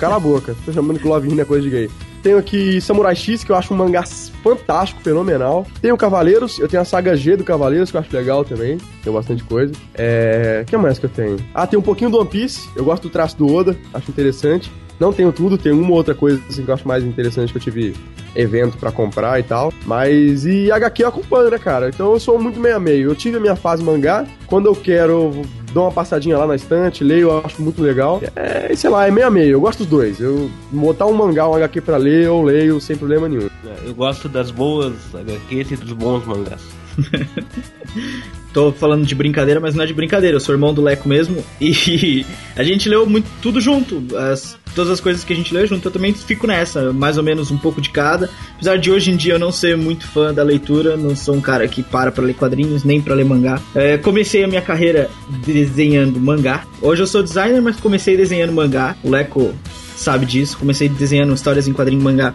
[0.00, 1.90] Cala a boca, tô chamando que Love Hina é coisa de gay.
[2.22, 4.04] Tenho aqui Samurai X, que eu acho um mangá
[4.42, 5.66] fantástico, fenomenal.
[5.80, 8.78] Tem o Cavaleiros, eu tenho a saga G do Cavaleiros, que eu acho legal também.
[9.02, 9.72] Tem bastante coisa.
[9.94, 10.62] É.
[10.62, 11.36] O que mais que eu tenho?
[11.52, 12.68] Ah, tem um pouquinho do One Piece.
[12.76, 14.70] Eu gosto do traço do Oda, acho interessante.
[15.00, 17.62] Não tenho tudo, tem uma outra coisa assim, que eu acho mais interessante que eu
[17.62, 17.94] tive
[18.36, 19.72] evento pra comprar e tal.
[19.84, 21.88] Mas e HQ eu acompanho, né, cara?
[21.88, 23.10] Então eu sou muito meio a meio.
[23.10, 24.24] Eu tive a minha fase mangá.
[24.46, 25.42] Quando eu quero,
[25.72, 28.20] dou uma passadinha lá na estante, leio, eu acho muito legal.
[28.36, 29.52] É, sei lá, é meio a meio.
[29.52, 30.20] Eu gosto dos dois.
[30.20, 33.48] Eu botar um mangá, um HQ pra ler, eu leio sem problema nenhum.
[33.66, 36.60] É, Eu gosto das boas HQs e dos bons mangás.
[38.52, 40.36] Tô falando de brincadeira, mas não é de brincadeira.
[40.36, 41.42] Eu sou irmão do Leco mesmo.
[41.60, 42.24] E
[42.56, 44.02] a gente leu muito, tudo junto.
[44.16, 45.86] As- todas as coisas que a gente leu junto.
[45.88, 48.30] Eu também fico nessa, mais ou menos um pouco de cada.
[48.56, 51.40] Apesar de hoje em dia eu não ser muito fã da leitura, não sou um
[51.40, 53.60] cara que para pra ler quadrinhos, nem pra ler mangá.
[53.74, 55.10] É, comecei a minha carreira
[55.44, 56.64] desenhando mangá.
[56.80, 58.96] Hoje eu sou designer, mas comecei desenhando mangá.
[59.02, 59.54] O Leco
[59.96, 60.58] sabe disso.
[60.58, 62.34] Comecei desenhando histórias em quadrinho mangá.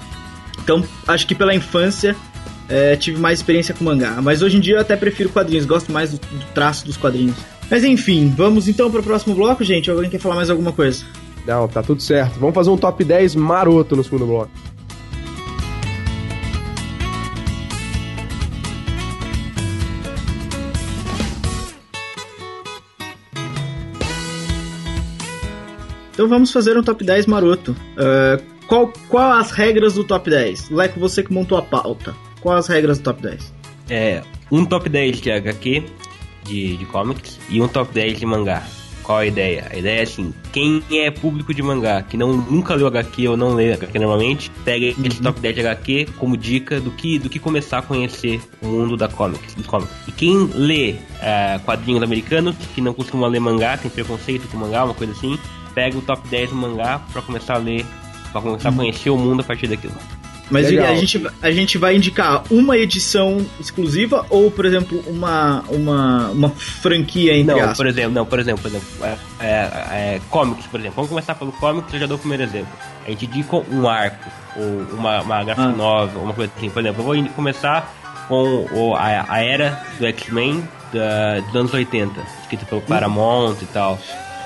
[0.63, 2.15] Então, acho que pela infância
[2.69, 4.19] é, tive mais experiência com mangá.
[4.21, 7.35] Mas hoje em dia eu até prefiro quadrinhos, gosto mais do, do traço dos quadrinhos.
[7.69, 9.89] Mas enfim, vamos então para o próximo bloco, gente.
[9.89, 11.03] Alguém quer falar mais alguma coisa?
[11.47, 12.37] Não, tá tudo certo.
[12.39, 14.51] Vamos fazer um top 10 maroto no segundo bloco.
[26.11, 27.73] Então vamos fazer um top 10 maroto.
[27.97, 30.71] É, qual, qual as regras do top 10?
[30.71, 32.13] Leco, você que montou a pauta.
[32.41, 33.53] Qual as regras do top 10?
[33.89, 34.21] É
[34.51, 35.83] um top 10 de HQ,
[36.43, 38.63] de, de comics, e um top 10 de mangá.
[39.07, 39.69] Qual a ideia?
[39.71, 43.37] A ideia é assim, quem é público de mangá, que não, nunca leu HQ ou
[43.37, 47.29] não lê HQ normalmente, pega esse top 10 de HQ como dica do que, do
[47.29, 49.95] que começar a conhecer o mundo da comics, dos comics.
[50.09, 54.83] E quem lê é, quadrinhos americanos, que não costuma ler mangá, tem preconceito com mangá,
[54.83, 55.39] uma coisa assim,
[55.73, 57.85] pega o top 10 do mangá pra começar a ler,
[58.33, 59.95] pra começar a conhecer o mundo a partir daquilo.
[60.49, 60.87] Mas Legal.
[60.91, 66.49] a gente, a gente vai indicar uma edição exclusiva ou, por exemplo, uma, uma, uma
[66.49, 67.77] franquia entre Não, aspas?
[67.77, 69.47] por exemplo, não, por exemplo, por exemplo, é, é,
[70.15, 70.95] é, comics, por exemplo.
[70.95, 72.69] Vamos começar pelo comics, eu já dou o primeiro exemplo.
[73.05, 75.71] A gente indica um arco, ou uma, uma graphic Ah.
[75.71, 76.69] novel, uma coisa assim.
[76.69, 77.93] Por exemplo, eu vou começar
[78.27, 83.99] com o, a, a era do X-Men dos anos 80, escrito pelo Paramount e tal.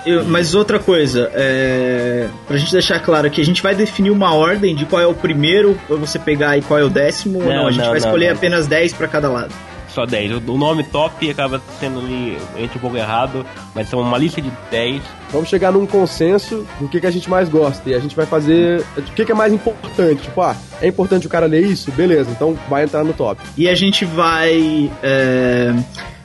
[0.05, 4.33] Eu- mas outra coisa, é, pra gente deixar claro que a gente vai definir uma
[4.33, 7.45] ordem de qual é o primeiro pra você pegar e qual é o décimo, ou
[7.45, 7.67] Não, não?
[7.67, 8.35] A gente não, vai não, escolher não.
[8.35, 9.53] apenas 10 pra cada lado.
[9.89, 10.31] Só 10.
[10.31, 13.45] O, o nome top acaba sendo ali entre um pouco errado,
[13.75, 15.01] mas são uma lista de 10.
[15.31, 17.89] Vamos chegar num consenso do que, que a gente mais gosta.
[17.89, 18.85] E a gente vai fazer.
[18.97, 20.21] O que, que é mais importante?
[20.23, 21.91] Tipo, ah, é importante o cara ler isso?
[21.91, 23.41] Beleza, então vai entrar no top.
[23.57, 24.89] E a gente vai.
[25.03, 25.73] é,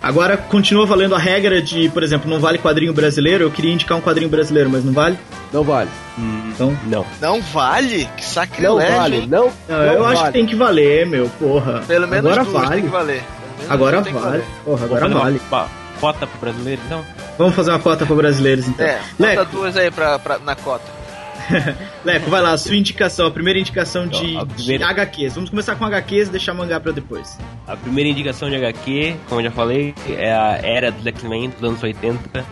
[0.06, 3.44] Agora continua valendo a regra de, por exemplo, não vale quadrinho brasileiro.
[3.44, 5.18] Eu queria indicar um quadrinho brasileiro, mas não vale.
[5.52, 5.90] Não vale.
[6.50, 6.76] Então.
[6.86, 7.04] Não.
[7.20, 8.08] Não vale?
[8.16, 9.16] Que Não sacrilégio, vale.
[9.16, 9.26] hein?
[9.28, 10.32] Não, Não, eu não acho que vale.
[10.32, 11.82] tem que valer, meu, porra.
[11.86, 12.74] Pelo menos agora duas vale.
[12.74, 13.24] tem que valer.
[13.68, 14.12] Agora vale.
[14.12, 14.44] valer.
[14.64, 15.40] Porra, agora uma vale.
[15.50, 15.68] pa-
[16.00, 17.04] Cota pro brasileiro, então?
[17.38, 18.86] Vamos fazer uma cota para brasileiros, então.
[18.86, 20.84] É, Leco, bota duas aí pra, pra- na cota.
[22.04, 25.34] Leco, vai lá, a sua indicação, a primeira indicação de, Então, de primeira- HQs.
[25.34, 27.38] Vamos começar com HQs e deixar mangá pra depois.
[27.66, 31.62] A primeira indicação de HQ, como eu já falei, é a era dos X-Men dos
[31.62, 32.44] anos 80.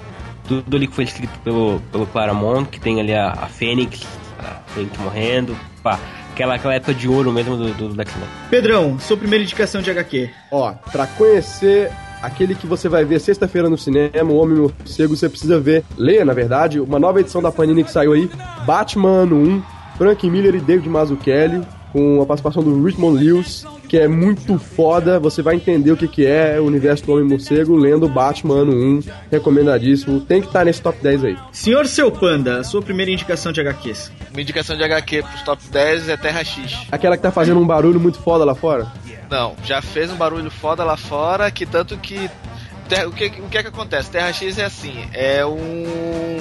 [0.47, 4.03] Tudo ali que foi escrito pelo, pelo Claremont, que tem ali a, a Fênix,
[4.39, 5.99] a Fênix morrendo, pá,
[6.33, 8.29] aquela, aquela época de ouro mesmo do, do, do X-Men.
[8.51, 10.29] Pedrão, sua primeira indicação de HQ.
[10.51, 11.91] Ó, pra conhecer
[12.25, 16.25] aquele que você vai ver sexta-feira no cinema, o Homem Morcego, você precisa ver, ler,
[16.25, 18.31] na verdade, uma nova edição da Panini que saiu aí,
[18.67, 19.63] Batman Ano 1,
[19.99, 21.63] Frank Miller e David Mazzucchelli,
[21.93, 26.09] com a participação do Richmond Lewis, que é muito foda, você vai entender o que,
[26.09, 30.65] que é o universo do Homem Morcego lendo Batman Ano 1, recomendadíssimo, tem que estar
[30.65, 31.37] nesse top 10 aí.
[31.53, 34.11] Senhor Seu Panda, sua primeira indicação de HQs.
[34.33, 36.87] Uma indicação de HQ pros top 10 é Terra X.
[36.91, 38.91] Aquela que tá fazendo um barulho muito foda lá fora?
[39.31, 42.31] Não, já fez um barulho foda lá fora, que tanto que.
[43.07, 44.11] O que, o que é que acontece?
[44.11, 46.37] Terra X é assim, é um.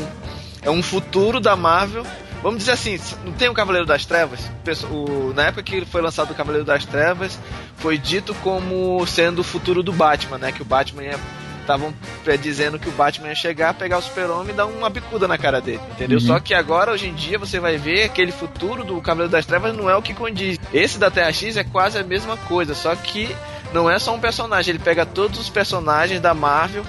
[0.62, 2.06] É um futuro da Marvel.
[2.42, 4.52] Vamos dizer assim, não tem o Cavaleiro das Trevas?
[4.92, 7.40] O na época que foi lançado o Cavaleiro das Trevas,
[7.78, 10.52] foi dito como sendo o futuro do Batman, né?
[10.52, 11.20] Que o Batman ia.
[11.64, 11.93] Estavam
[12.41, 15.61] dizendo que o Batman ia chegar, pegar o super-homem e dar uma bicuda na cara
[15.61, 16.20] dele, entendeu?
[16.20, 19.76] Só que agora, hoje em dia, você vai ver aquele futuro do Cavaleiro das Trevas
[19.76, 20.59] não é o que condiz.
[20.74, 23.34] Esse da Terra X é quase a mesma coisa, só que
[23.74, 26.84] não é só um personagem, ele pega todos os personagens da Marvel,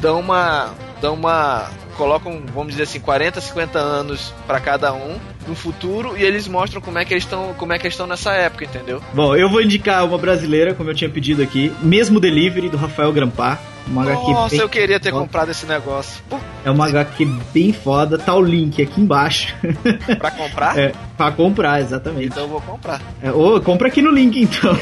[0.00, 0.74] dão uma.
[1.00, 1.68] dão uma.
[1.96, 6.80] colocam, vamos dizer assim, 40, 50 anos pra cada um no futuro e eles mostram
[6.80, 7.54] como é que eles estão.
[7.54, 9.02] como é que estão nessa época, entendeu?
[9.12, 13.12] Bom, eu vou indicar uma brasileira, como eu tinha pedido aqui, mesmo delivery do Rafael
[13.12, 13.60] Grampar.
[13.90, 15.22] Uma HQ Nossa, eu queria ter foda.
[15.22, 16.22] comprado esse negócio.
[16.64, 19.54] É uma HQ bem foda, tá o link aqui embaixo.
[20.18, 20.78] pra comprar?
[20.78, 22.26] É, pra comprar, exatamente.
[22.26, 23.00] Então eu vou comprar.
[23.22, 24.76] É, ô, compra aqui no link então.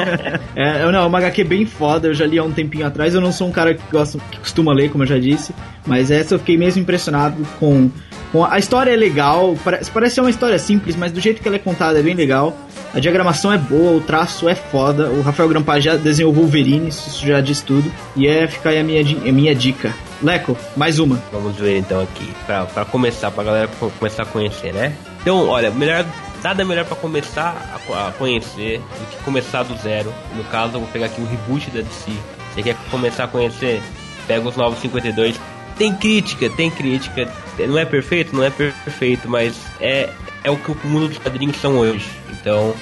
[0.54, 3.14] é, eu não, é uma HQ bem foda, eu já li há um tempinho atrás.
[3.14, 5.54] Eu não sou um cara que, gosta, que costuma ler, como eu já disse,
[5.86, 7.90] mas essa eu fiquei mesmo impressionado com.
[8.32, 11.56] Com a história é legal, parece, ser uma história simples, mas do jeito que ela
[11.56, 12.56] é contada é bem legal.
[12.94, 15.08] A diagramação é boa, o traço é foda.
[15.10, 17.90] O Rafael Grampar já desenhou Wolverine, isso já diz tudo.
[18.16, 19.94] E é ficar aí a minha, a minha dica.
[20.22, 21.20] Leco, mais uma.
[21.32, 24.92] Vamos ver então aqui, pra, pra começar, pra galera co- começar a conhecer, né?
[25.22, 26.04] Então, olha, melhor,
[26.42, 30.12] nada melhor pra começar a, co- a conhecer do que começar do zero.
[30.36, 32.10] No caso, eu vou pegar aqui o reboot da DC.
[32.54, 33.80] Você quer começar a conhecer?
[34.26, 35.40] Pega os novos 52.
[35.80, 37.26] Tem crítica, tem crítica.
[37.58, 38.36] Não é perfeito?
[38.36, 40.10] Não é perfeito, mas é,
[40.44, 42.06] é o que o mundo dos quadrinhos são hoje.
[42.30, 42.74] Então,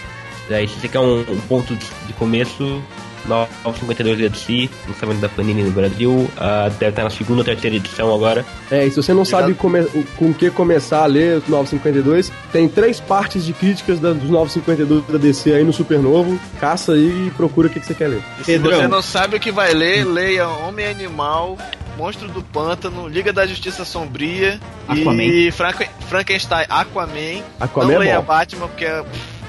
[0.49, 2.82] daí, se você quer um, um ponto de, de começo,
[3.26, 7.76] 952 da DC, lançamento da Panini no Brasil, ah, deve estar na segunda ou terceira
[7.76, 8.44] edição agora.
[8.68, 9.84] É, e se você não sabe come-
[10.16, 14.28] com o que começar a ler os 952, tem três partes de críticas da- dos
[14.28, 16.36] 952 da DC aí no Supernovo.
[16.59, 18.22] Caça aí e procura o que, que você quer ler.
[18.40, 18.76] E se Pedrão.
[18.80, 21.57] você não sabe o que vai ler, leia Homem Animal,
[21.99, 25.20] Monstro do Pântano, Liga da Justiça Sombria Aquaman.
[25.24, 27.42] e Franken- Frankenstein Aquaman.
[27.59, 28.26] Aquaman não é leia bom.
[28.26, 28.86] Batman porque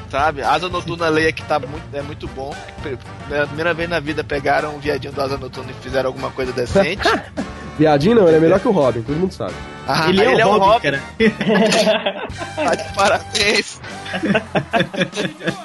[0.10, 2.55] sabe, Asa Noturna leia que tá muito, é muito bom.
[3.28, 6.51] Pela primeira vez na vida pegaram um viadinho do Asa Noturna e fizeram alguma coisa
[6.51, 7.07] decente.
[7.80, 9.53] Viadinho não, ele é melhor que o Robin, todo mundo sabe.
[9.88, 11.01] Ah, ele, é o Robin, cara.
[12.55, 13.82] Tá de parabéns.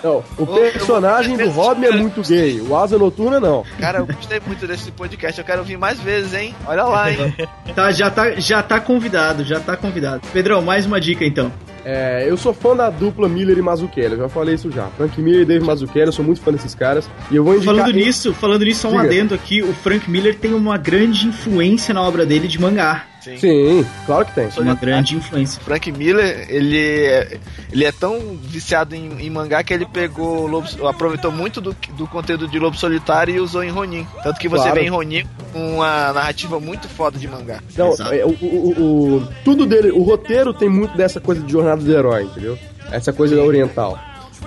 [0.02, 3.64] Não, o personagem do Robin é muito gay, o Asa Noturna não.
[3.80, 5.40] Cara, eu gostei muito desse podcast.
[5.40, 6.54] Eu quero ouvir mais vezes, hein?
[6.66, 7.34] Olha lá, hein?
[7.74, 10.22] Tá, já tá, já tá convidado, já tá convidado.
[10.32, 11.52] Pedrão, mais uma dica então.
[11.84, 14.86] É, eu sou fã da dupla Miller e Mazzucchelli, eu já falei isso já.
[14.96, 17.08] Frank Miller e Dave Mazzucchelli, eu sou muito fã desses caras.
[17.30, 17.74] E eu vou indicar...
[17.74, 19.04] Falando nisso, falando nisso, só um Diga.
[19.04, 23.04] adendo aqui, o Frank Miller tem uma grande influência na obra dele de mangá.
[23.24, 23.38] Sim.
[23.38, 24.48] Sim, claro que tem.
[24.58, 25.60] Uma grande influência.
[25.62, 27.38] Frank Miller, ele é,
[27.72, 32.06] ele é tão viciado em, em mangá que ele pegou Lobo, aproveitou muito do, do
[32.06, 34.06] conteúdo de Lobo Solitário e usou em Ronin.
[34.22, 34.80] Tanto que você Claro.
[34.80, 37.60] vê em Ronin uma narrativa muito foda de mangá.
[37.76, 41.82] Não, é, o, o- o- tudo dele, o roteiro tem muito dessa coisa de jornada
[41.82, 42.58] do herói, entendeu?
[42.92, 43.98] Essa coisa oriental.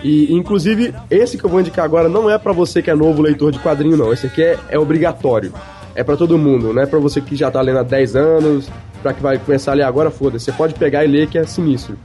[0.04, 3.20] E, inclusive, esse que eu vou indicar agora não é pra você que é novo
[3.22, 4.14] leitor de quadrinho, não.
[4.14, 5.52] Esse aqui é, é obrigatório.
[5.98, 8.70] É pra todo mundo, não é pra você que já tá lendo há 10 anos,
[9.02, 10.46] pra que vai começar a ler agora, foda-se.
[10.46, 11.98] Você pode pegar e ler que é sinistro.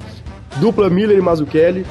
[0.57, 1.85] Dupla Miller e Mazzucchelli,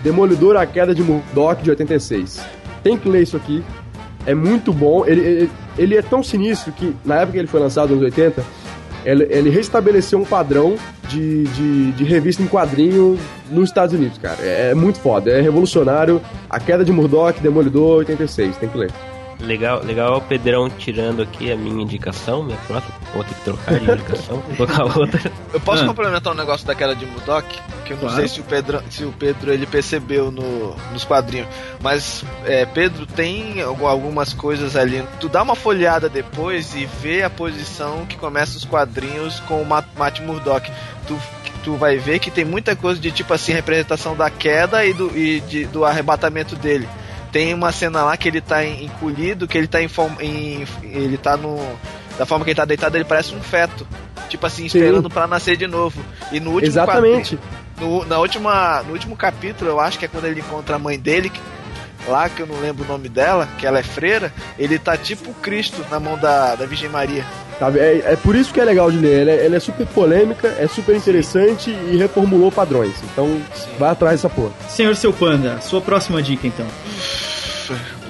[0.00, 2.40] Demolidor A Queda de Murdoch de 86.
[2.84, 3.64] Tem que ler isso aqui.
[4.24, 5.04] É muito bom.
[5.04, 8.40] Ele, ele, ele é tão sinistro que, na época que ele foi lançado, nos 80,
[9.04, 10.76] ele, ele restabeleceu um padrão
[11.08, 13.18] de, de, de revista em quadrinho
[13.50, 14.38] nos Estados Unidos, cara.
[14.42, 16.20] É, é muito foda, é revolucionário.
[16.48, 18.92] A Queda de Murdoch, Demolidor 86, tem que ler.
[19.40, 22.92] Legal, legal o Pedrão tirando aqui a minha indicação, minha próxima.
[23.14, 25.32] Vou ter que trocar de indicação, colocar outra.
[25.54, 25.86] Eu posso Ah.
[25.86, 27.46] complementar um negócio daquela de Murdoch?
[27.84, 28.16] Que eu não Claro.
[28.16, 31.46] sei se o Pedro, se o Pedro ele percebeu no, nos quadrinhos.
[31.80, 35.04] Mas, é, Pedro, tem algu- algumas coisas ali.
[35.20, 39.64] Tu dá uma folhada depois e vê a posição que começa os quadrinhos com o
[39.64, 40.70] Ma- Matt Murdock.
[41.06, 41.16] Tu,
[41.64, 45.16] tu vai ver que tem muita coisa de tipo assim, representação da queda e do,
[45.16, 46.88] e de- do arrebatamento dele.
[47.32, 50.64] Tem uma cena lá que ele tá en- encolhido, que ele tá em, forma- em
[50.82, 51.58] ele tá no
[52.18, 53.86] da forma que ele tá deitado, ele parece um feto.
[54.28, 54.78] Tipo assim, Sim.
[54.78, 56.02] esperando pra nascer de novo.
[56.32, 57.36] E no último Exatamente.
[57.36, 60.78] quadrinho- no, na última, no último capítulo, eu acho que é quando ele encontra a
[60.78, 61.40] mãe dele, que-
[62.08, 65.32] lá que eu não lembro o nome dela, que ela é freira, ele tá tipo
[65.34, 67.24] Cristo na mão da, da Virgem Maria.
[67.58, 67.78] Sabe?
[67.80, 69.22] É, é por isso que é legal de ler.
[69.22, 72.94] Ela é, ela é super polêmica, é super interessante e reformulou padrões.
[73.12, 73.40] Então,
[73.78, 74.52] vai atrás dessa porra.
[74.68, 76.66] Senhor Seu Panda, sua próxima dica então.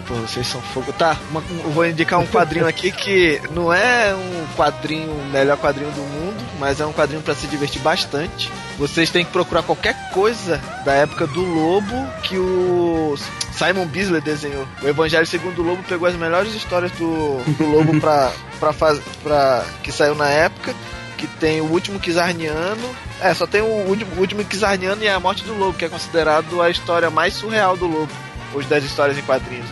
[0.07, 0.93] Pô, vocês são fogo.
[0.93, 5.59] Tá, uma- eu vou indicar um quadrinho aqui que não é um quadrinho, o melhor
[5.59, 8.51] quadrinho do mundo, mas é um quadrinho pra se divertir bastante.
[8.79, 13.15] Vocês têm que procurar qualquer coisa da época do Lobo que o
[13.59, 14.67] Simon Bisley desenhou.
[14.83, 19.01] O Evangelho segundo o Lobo pegou as melhores histórias do, do Lobo pra, pra, faz,
[19.23, 20.75] pra que saiu na época.
[21.17, 22.95] Que tem o último Kizarniano.
[23.21, 25.89] É, só tem o último, o último Kizarniano e a morte do Lobo, que é
[25.89, 28.13] considerado a história mais surreal do Lobo
[28.55, 29.69] hoje das histórias em quadrinhos.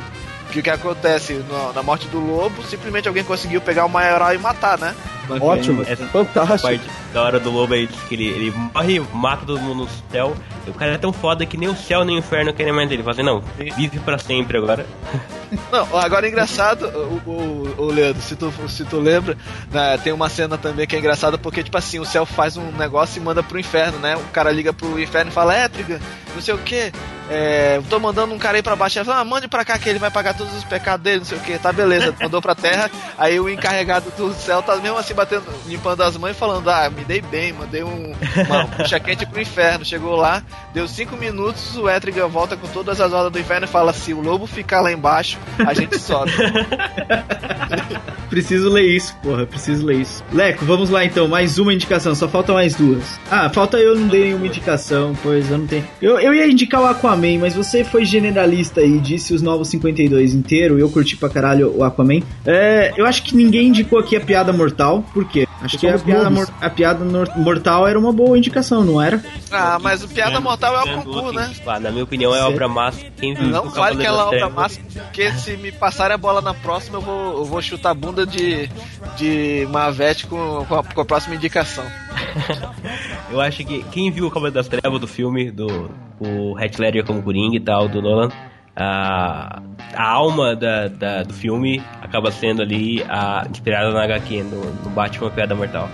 [0.51, 4.39] Que o que acontece na morte do lobo, simplesmente alguém conseguiu pegar o maioral e
[4.39, 4.95] matar, né?
[5.29, 5.45] Bacana.
[5.45, 6.63] Ótimo, Essa É fantástico.
[6.63, 6.81] parte
[7.13, 10.35] da hora do lobo aí, que ele, ele morre, mata todo mundo no céu.
[10.67, 12.89] E o cara é tão foda que nem o céu nem o inferno querem mais
[12.89, 13.03] dele.
[13.03, 13.43] Fala assim, não,
[13.77, 14.87] vive pra sempre agora.
[15.71, 19.37] Não, agora é engraçado, o, o, o Leandro, se tu, se tu lembra,
[19.71, 22.73] né, tem uma cena também que é engraçada porque, tipo assim, o céu faz um
[22.73, 24.17] negócio e manda pro inferno, né?
[24.17, 26.01] O cara liga pro inferno e fala, Étriga,
[26.35, 26.93] não sei o que.
[27.29, 28.99] É, tô mandando um cara aí pra baixo.
[28.99, 31.25] Ele falou, ah, mande pra cá que ele vai pagar todos os pecados dele, não
[31.25, 31.59] sei o que.
[31.59, 32.91] Tá beleza, mandou pra terra.
[33.19, 36.89] Aí o encarregado do céu tá mesmo assim batendo, limpando as mãos e falando: Ah,
[36.89, 38.15] me dei bem, mandei um,
[38.47, 39.85] uma puxa quente pro inferno.
[39.85, 40.43] Chegou lá,
[40.73, 44.15] deu cinco minutos, o Etrigan volta com todas as ordens do inferno e fala: Se
[44.15, 46.33] o lobo ficar lá embaixo, a gente sobe.
[48.29, 50.23] Preciso ler isso, porra, preciso ler isso.
[50.33, 53.19] Leco, vamos lá então, mais uma indicação, só faltam mais duas.
[53.31, 55.85] Ah, falta eu não dei nenhuma indicação, pois eu não tenho.
[56.03, 60.35] Eu, eu ia indicar o Aquaman, mas você foi generalista e disse os novos 52
[60.35, 62.21] inteiro, eu curti pra caralho o Aquaman.
[62.45, 65.46] É, eu acho que ninguém indicou aqui a piada mortal, por quê?
[65.63, 67.05] Acho que a piada, mor- a piada
[67.37, 69.23] mortal era uma boa indicação, não era?
[69.51, 71.51] Ah, mas o Piada Mortal é o concurso, né?
[71.67, 73.01] Ah, na minha opinião, é obra massa.
[73.17, 76.43] Quem viu Não vale Cavaleiro aquela das obra massa, porque se me passarem a bola
[76.43, 78.69] na próxima, eu vou, eu vou chutar a bunda de,
[79.17, 81.85] de Mavete com, com, a, com a próxima indicação.
[83.31, 85.91] Eu acho que quem viu o Cavaleiro das Trevas do filme, do
[86.21, 88.29] o Heath Ledger como Coringa e tal, do Nolan,
[88.77, 89.61] a,
[89.95, 94.91] a alma da, da- do filme acaba sendo ali a, inspirada na HQ, no, no
[94.91, 95.89] Batman Piada Mortal.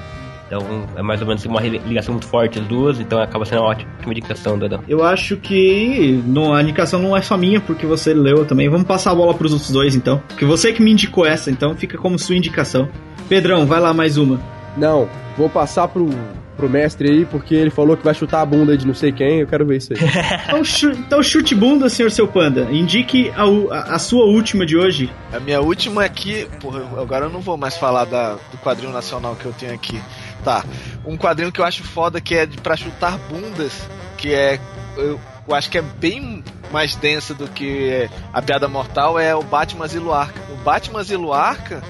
[0.46, 3.68] Então é mais ou menos uma ligação muito forte as duas, então acaba sendo uma
[3.70, 8.12] ótima indicação da Eu acho que não, a indicação não é só minha, porque você
[8.12, 8.68] leu também.
[8.68, 10.20] Vamos passar a bola pros outros dois então.
[10.28, 12.86] Porque você que me indicou essa, então fica como sua indicação.
[13.30, 14.38] Pedrão, vai lá mais uma.
[14.76, 16.08] Não, vou passar pro,
[16.56, 19.40] pro mestre aí, porque ele falou que vai chutar a bunda de não sei quem,
[19.40, 19.98] eu quero ver isso aí.
[20.48, 22.62] Então, chu- então chute bunda, senhor seu panda.
[22.70, 23.42] Indique a,
[23.74, 25.10] a- a sua última de hoje.
[25.32, 28.92] A minha última aqui, porra, eu- agora eu não vou mais falar da, do quadrinho
[28.92, 30.00] nacional que eu tenho aqui.
[30.44, 30.64] Tá,
[31.06, 33.86] um quadrinho que eu acho foda que é de pra chutar bundas,
[34.18, 34.58] que é.
[34.96, 36.42] Eu, eu acho que é bem
[36.72, 40.40] mais denso do que a piada mortal, é o Batman Asilo Arca.
[40.52, 41.82] O Batman Asilo Arca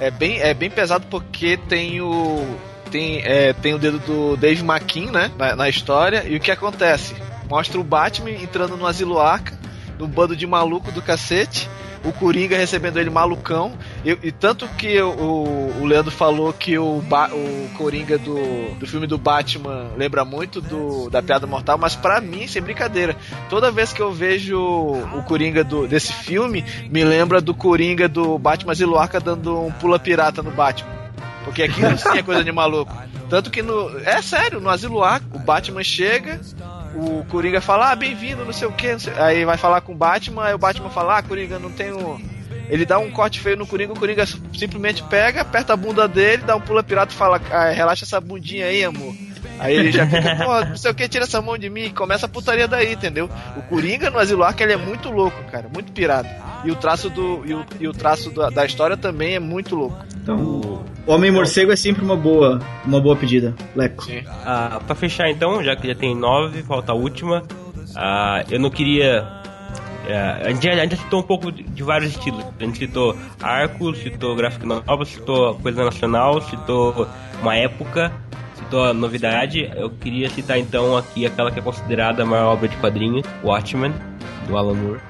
[0.00, 2.44] é bem, é bem pesado porque tem o.
[2.90, 5.30] Tem, é, tem o dedo do Dave McKean, né?
[5.36, 6.24] Na, na história.
[6.26, 7.14] E o que acontece?
[7.48, 9.58] Mostra o Batman entrando no Asilo Arca,
[9.98, 11.68] num bando de maluco do cacete
[12.08, 13.72] o Coringa recebendo ele malucão.
[14.04, 19.06] E, tanto que o, o Leandro falou que o, Ba- o Coringa do, do filme
[19.06, 23.16] do Batman lembra muito do, da Piada Mortal, mas pra mim, sem brincadeira,
[23.48, 28.38] toda vez que eu vejo o Coringa do, desse filme, me lembra do Coringa do
[28.38, 30.98] Batman Zilo Arca dando um pula pirata no Batman.
[31.44, 32.92] Porque aquilo sim é coisa de maluco.
[33.30, 33.98] Tanto que no.
[34.00, 35.00] É sério, no Asilo
[35.32, 36.40] o Batman chega,
[36.94, 38.96] o Coringa fala, ah, bem-vindo, não sei o que.
[39.16, 42.20] Aí vai falar com o Batman, aí o Batman fala, ah, Coringa, não tenho.
[42.70, 46.42] Ele dá um corte feio no Coringa, o Coringa simplesmente pega, aperta a bunda dele,
[46.44, 49.14] dá um pula pirata e fala, ah, relaxa essa bundinha aí, amor.
[49.58, 51.90] Aí ele já fica, pô, não sei o que, tira essa mão de mim e
[51.90, 53.28] começa a putaria daí, entendeu?
[53.56, 56.28] O Coringa no Asilo Arca, ele é muito louco, cara, muito pirado.
[56.64, 59.74] E o traço, do, e o, e o traço da, da história também é muito
[59.74, 59.96] louco.
[60.22, 60.36] Então,
[61.06, 64.04] o Homem Morcego é sempre uma boa, uma boa pedida, Leco.
[64.04, 64.22] Sim.
[64.44, 67.42] Ah, pra fechar então, já que já tem nove, falta a última.
[67.96, 69.26] Ah, eu não queria.
[70.08, 72.42] É, a, gente, a gente citou um pouco de, de vários estilos.
[72.58, 77.06] A gente citou arco, citou graphic novel, citou coisa nacional, citou
[77.42, 78.10] uma época,
[78.54, 79.70] citou a novidade.
[79.76, 83.92] Eu queria citar então aqui aquela que é considerada a maior obra de quadrinhos, Watchmen,
[84.46, 85.00] do Alan Moore.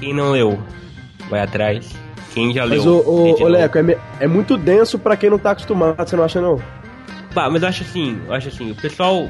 [0.00, 0.60] Quem não leu,
[1.30, 2.05] vai atrás.
[2.36, 2.98] Quem já Mas, leu.
[3.24, 3.48] lê de ô novo.
[3.48, 6.60] Leco, é, me- é muito denso pra quem não tá acostumado, você não acha não?
[7.34, 9.26] Bah, mas eu acho assim, eu acho assim, o pessoal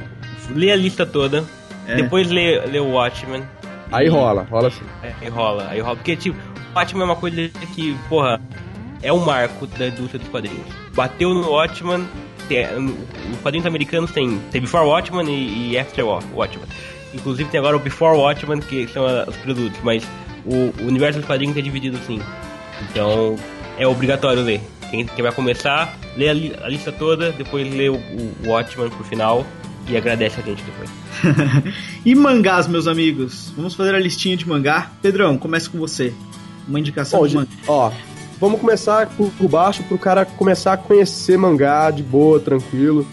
[0.50, 1.44] lê a lista toda,
[1.86, 1.94] É.
[1.94, 3.44] depois lê, lê o Watchmen.
[3.92, 4.82] Aí e- rola, rola assim.
[5.22, 5.94] Aí rola, aí rola.
[5.94, 8.40] Porque, tipo, o Watchmen é uma coisa que, porra,
[9.02, 10.66] é um marco da indústria dos quadrinhos.
[10.92, 12.08] Bateu no Watchmen,
[12.48, 12.66] tem,
[13.32, 16.66] os quadrinhos americanos tem, tem Before Watchmen e, e After Wa- Watchmen.
[17.14, 20.04] Inclusive tem agora o Before Watchmen, que são os produtos, mas
[20.44, 22.20] o, o universo dos quadrinhos é dividido assim.
[22.90, 23.36] Então,
[23.78, 24.60] é obrigatório ler.
[24.90, 28.88] Quem, quem vai começar, lê a, li- a lista toda, depois lê o, o Watchmen
[28.88, 29.44] pro final
[29.88, 30.90] e agradece a gente depois.
[32.04, 33.52] e mangás, meus amigos?
[33.56, 34.92] Vamos fazer a listinha de mangá.
[35.02, 36.12] Pedrão, começa com você.
[36.68, 37.48] Uma indicação Bom, de mangá.
[37.66, 37.90] ó,
[38.40, 43.06] vamos começar por, por baixo pro cara começar a conhecer mangá de boa, tranquilo.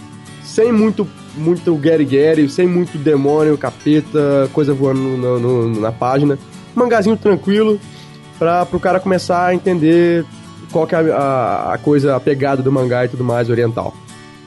[0.44, 2.06] Sem muito, muito guerre
[2.50, 6.38] sem muito demônio, capeta, coisa voando no- no- na página.
[6.76, 7.80] Mangazinho tranquilo
[8.38, 10.26] pra, pro cara começar a entender
[10.72, 13.94] qual que é a, a- a coisa, a pegada do mangá e tudo mais, oriental.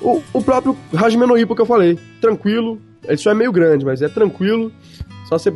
[0.01, 3.85] O, o próprio Hajime no Ippo que eu falei, tranquilo, ele só é meio grande,
[3.85, 4.71] mas é tranquilo,
[5.29, 5.53] só você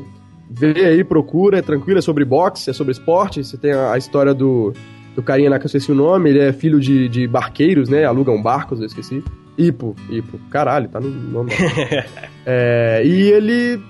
[0.51, 3.99] vê aí, procura, é tranquilo, é sobre boxe, é sobre esporte, você tem a, a
[3.99, 4.73] história do,
[5.15, 8.05] do carinha lá que eu esqueci o nome, ele é filho de, de barqueiros, né,
[8.05, 9.23] alugam barcos, eu esqueci.
[9.59, 11.53] Ipo, Ipo, caralho, tá no nome
[12.47, 13.81] é, e ele,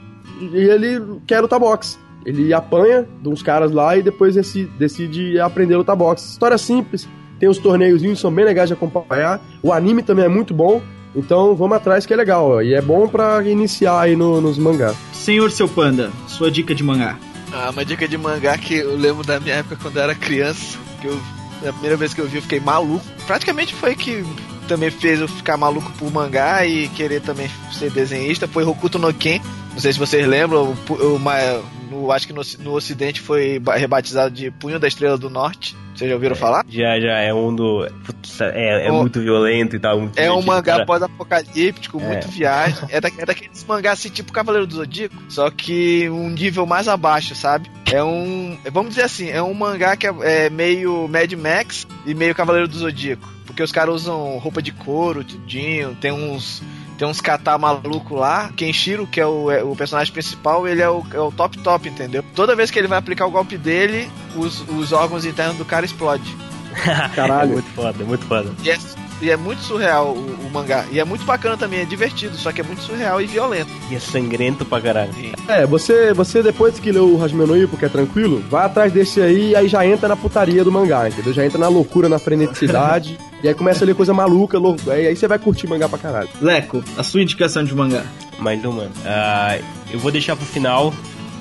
[0.41, 1.97] e ele quer lutar boxe.
[2.25, 6.31] Ele apanha de uns caras lá e depois decide, decide aprender a lutar boxe.
[6.33, 7.09] História simples,
[7.39, 9.41] tem os torneiozinhos que são bem legais de acompanhar.
[9.62, 10.83] O anime também é muito bom.
[11.14, 12.61] Então vamos atrás que é legal, ó.
[12.62, 14.97] E é bom pra iniciar aí no- nos mangás.
[15.12, 17.18] Senhor Seu Panda, sua dica de mangá.
[17.53, 20.79] Ah, uma dica de mangá que eu lembro da minha época quando eu era criança,
[21.01, 21.18] que eu
[21.66, 23.05] a primeira vez que eu vi eu fiquei maluco.
[23.27, 24.25] Praticamente foi que
[24.68, 29.12] também fez eu ficar maluco por mangá e querer também ser desenhista, foi Hokuto no
[29.12, 29.41] Ken.
[29.73, 31.61] Não sei se vocês lembram, o, o, ma-
[31.91, 35.76] no, acho que no, no ocidente foi ba- rebatizado de Punho da Estrela do Norte.
[35.95, 36.64] Vocês já ouviram falar?
[36.68, 37.86] Já, já, é um do.
[38.07, 39.01] Putz, é, é Oh.
[39.01, 40.01] muito violento e tal.
[40.01, 40.86] muito É um mangá cara.
[40.86, 42.05] pós-apocalíptico, É.
[42.05, 42.78] muito viagem.
[42.91, 46.88] É, da, é daqueles mangás assim, tipo Cavaleiro do Zodíaco, só que um nível mais
[46.88, 47.70] abaixo, sabe?
[47.93, 48.57] É um.
[48.72, 50.12] Vamos dizer assim, é um mangá que é,
[50.47, 53.28] é meio Mad Max e meio Cavaleiro do Zodíaco.
[53.47, 56.62] Porque os caras usam roupa de couro, tudinho, tem uns.
[57.01, 58.51] Tem uns kata maluco lá.
[58.55, 61.89] Kenshiro, que é o, é o personagem principal, ele é o, é o top top,
[61.89, 62.23] entendeu?
[62.35, 65.87] Toda vez que ele vai aplicar o golpe dele, os, os órgãos internos do cara
[65.87, 66.31] explodem.
[66.71, 67.53] É Caralho.
[67.53, 68.51] muito foda, é muito foda.
[68.63, 68.79] E é,
[69.21, 70.85] e é muito surreal o, o mangá.
[70.93, 73.71] E é muito bacana também, é divertido, só que é muito surreal e violento.
[73.91, 75.11] E é sangrento pra caralho.
[75.49, 78.93] É, você, você depois que leu o Hajime no Ippo, que é tranquilo, vai atrás
[78.93, 81.33] desse aí e aí já entra na putaria do mangá, entendeu?
[81.33, 84.76] Já entra na loucura, na freneticidade, e aí começa a ler coisa maluca, lou...
[84.88, 86.28] aí, aí você vai curtir mangá pra caralho.
[86.41, 88.05] Leco, a sua indicação de mangá.
[88.38, 88.88] Mais uma.
[89.05, 89.59] Ah,
[89.91, 90.93] eu vou deixar pro final,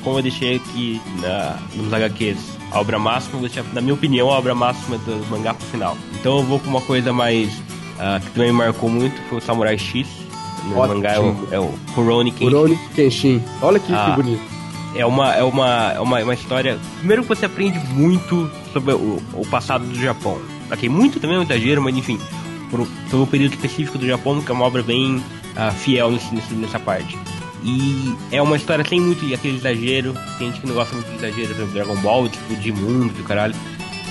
[0.03, 2.37] como eu deixei aqui na, nos HQs,
[2.71, 5.97] a obra máxima, deixar, na minha opinião, a obra máxima do mangá pro final.
[6.19, 7.49] Então eu vou com uma coisa mais.
[7.99, 10.07] ah, que também me marcou muito, foi o Samurai X.
[10.65, 10.95] No Ótimo.
[10.95, 12.45] mangá é o, é o Kuroni Kenshin.
[12.45, 13.43] Uroni Kenshin.
[13.61, 14.11] Olha que, Ah.
[14.15, 14.43] que bonito.
[14.95, 16.77] É uma, é, uma, é uma, uma história.
[16.97, 20.37] Primeiro que você aprende muito sobre o, o passado do Japão.
[20.71, 22.19] Ok, muito também é um exagero, mas enfim,
[22.69, 25.23] por, sobre o período específico do Japão, que é uma obra bem
[25.55, 27.17] ah, fiel nesse, nessa parte.
[27.63, 30.13] E é uma história sem muito aquele exagero.
[30.37, 33.13] Tem gente que não gosta muito de exagero, por exemplo, Dragon Ball, tipo, de mundo,
[33.13, 33.55] de caralho.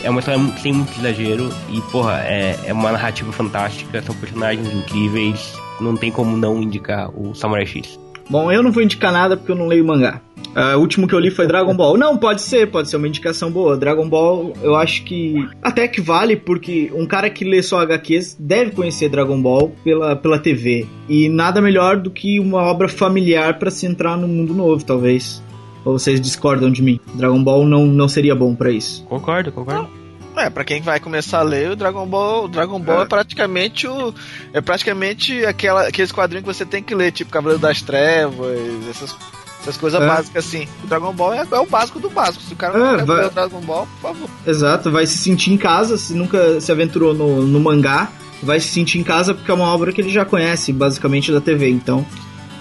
[0.02, 4.72] É uma história sem muito exagero e, porra, é, é uma narrativa fantástica, são personagens
[4.72, 5.54] incríveis.
[5.80, 7.98] Não tem como não indicar o Samurai X.
[8.28, 10.20] Bom, eu não vou indicar nada porque eu não leio mangá.
[10.54, 11.96] Ah, o último que eu li foi Dragon Ball.
[11.96, 13.76] Não, pode ser, pode ser uma indicação boa.
[13.76, 18.36] Dragon Ball, eu acho que até que vale, porque um cara que lê só HQs
[18.38, 20.86] deve conhecer Dragon Ball pela, pela TV.
[21.08, 25.42] E nada melhor do que uma obra familiar pra se entrar no mundo novo, talvez.
[25.84, 27.00] Ou vocês discordam de mim?
[27.14, 29.04] Dragon Ball não, não seria bom pra isso.
[29.04, 29.88] Concordo, concordo.
[30.36, 33.06] É, pra quem vai começar a ler, o Dragon Ball, o Dragon Ball é.
[33.06, 34.14] praticamente o.
[34.52, 39.16] É praticamente aquela, aqueles quadrinhos que você tem que ler, tipo Cavaleiro das Trevas, essas,
[39.60, 40.06] essas coisas É.
[40.06, 40.66] básicas assim.
[40.84, 42.42] O Dragon Ball é, é o básico do básico.
[42.44, 44.30] Se o cara É, não quer vai- o Dragon Ball, por favor.
[44.46, 48.10] Exato, vai se sentir em casa, se nunca se aventurou no, no mangá,
[48.42, 51.40] vai se sentir em casa porque é uma obra que ele já conhece, basicamente, da
[51.40, 51.68] TV.
[51.70, 52.04] Então,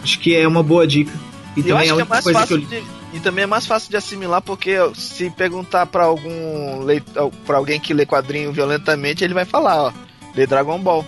[0.03, 1.11] acho que é uma boa dica.
[1.55, 2.97] E, E também é única mais coisa que eu fácil de.
[3.13, 7.79] E também é mais fácil de assimilar porque se perguntar pra algum leitor, para alguém
[7.79, 9.91] que lê quadrinho violentamente, ele vai falar, ó,
[10.35, 11.05] lê Dragon Ball.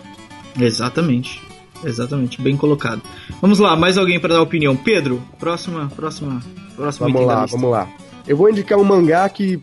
[0.59, 1.41] Exatamente.
[1.83, 3.01] Exatamente, bem colocado.
[3.41, 4.75] Vamos lá, mais alguém para dar opinião.
[4.75, 6.41] Pedro, próxima, próxima,
[6.75, 7.87] próxima Vamos lá, vamos lá.
[8.27, 9.61] Eu vou indicar um mangá que,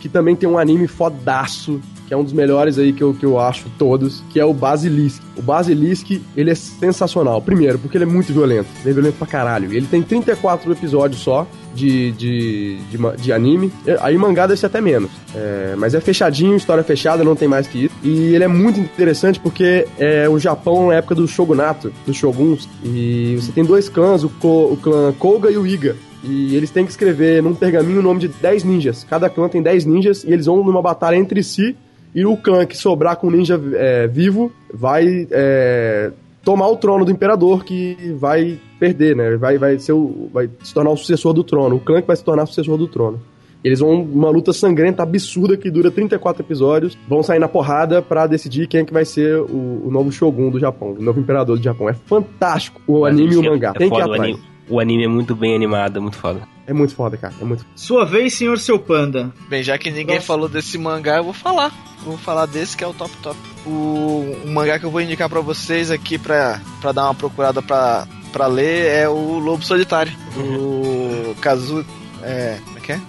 [0.00, 3.24] que também tem um anime fodaço, que é um dos melhores aí que eu, que
[3.26, 5.22] eu acho todos, que é o Basilisk.
[5.36, 7.40] O Basilisk, ele é sensacional.
[7.42, 8.66] Primeiro, porque ele é muito violento.
[8.80, 9.72] Ele é violento pra caralho.
[9.72, 13.70] Ele tem 34 episódios só de, de, de, de anime.
[13.86, 15.10] É, Aí mangá deve ser até menos.
[15.34, 17.94] É, mas é fechadinho, história fechada, não tem mais que isso.
[18.02, 22.66] E ele é muito interessante porque é o Japão na época do Shogunato, dos Shoguns.
[22.82, 25.94] E você tem dois clãs, o, Ko- o clã Koga e o Iga.
[26.24, 29.06] E eles têm que escrever num pergaminho o nome de 10 ninjas.
[29.08, 31.76] Cada clã tem 10 ninjas e eles vão numa batalha entre si.
[32.14, 36.10] E o clã que sobrar com o ninja é, vivo vai é,
[36.42, 39.36] tomar o trono do imperador que vai perder, né?
[39.36, 41.76] Vai, vai, ser o, vai se tornar o sucessor do trono.
[41.76, 43.20] O clã que vai se tornar o sucessor do trono.
[43.62, 46.96] Eles vão uma luta sangrenta, absurda, que dura 34 episódios.
[47.08, 50.48] Vão sair na porrada pra decidir quem é que vai ser o, o novo Shogun
[50.48, 51.88] do Japão, o novo imperador do Japão.
[51.88, 53.72] É fantástico o anime e o É- mangá.
[53.74, 54.36] é Tem que ir atrás.
[54.68, 56.42] O anime é muito bem animado, é muito foda.
[56.66, 57.32] É muito foda, cara.
[57.40, 59.32] É muito Sua vez, senhor seu panda.
[59.48, 60.26] Bem, já que ninguém Nossa.
[60.26, 61.72] falou desse mangá, eu vou falar.
[62.04, 63.38] Vou falar desse que é o top top.
[63.66, 67.62] O, o mangá que eu vou indicar pra vocês aqui pra, pra dar uma procurada
[67.62, 70.12] pra, pra ler é o Lobo Solitário.
[70.36, 71.84] O Kazu.
[72.22, 72.58] É.
[72.64, 73.00] Como é que é?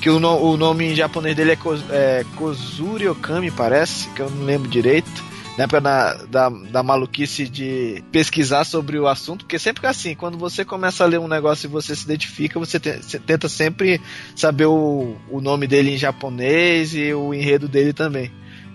[0.00, 4.20] Que o, no- o nome em japonês dele é, Ko, é Kozuri Okami, parece, que
[4.20, 5.24] eu não lembro direito.
[5.58, 9.90] Na época da, da, da maluquice de pesquisar sobre o assunto, porque sempre que é
[9.90, 13.18] assim, quando você começa a ler um negócio e você se identifica, você, te- você
[13.18, 14.00] tenta sempre
[14.36, 18.30] saber o, o nome dele em japonês e o enredo dele também.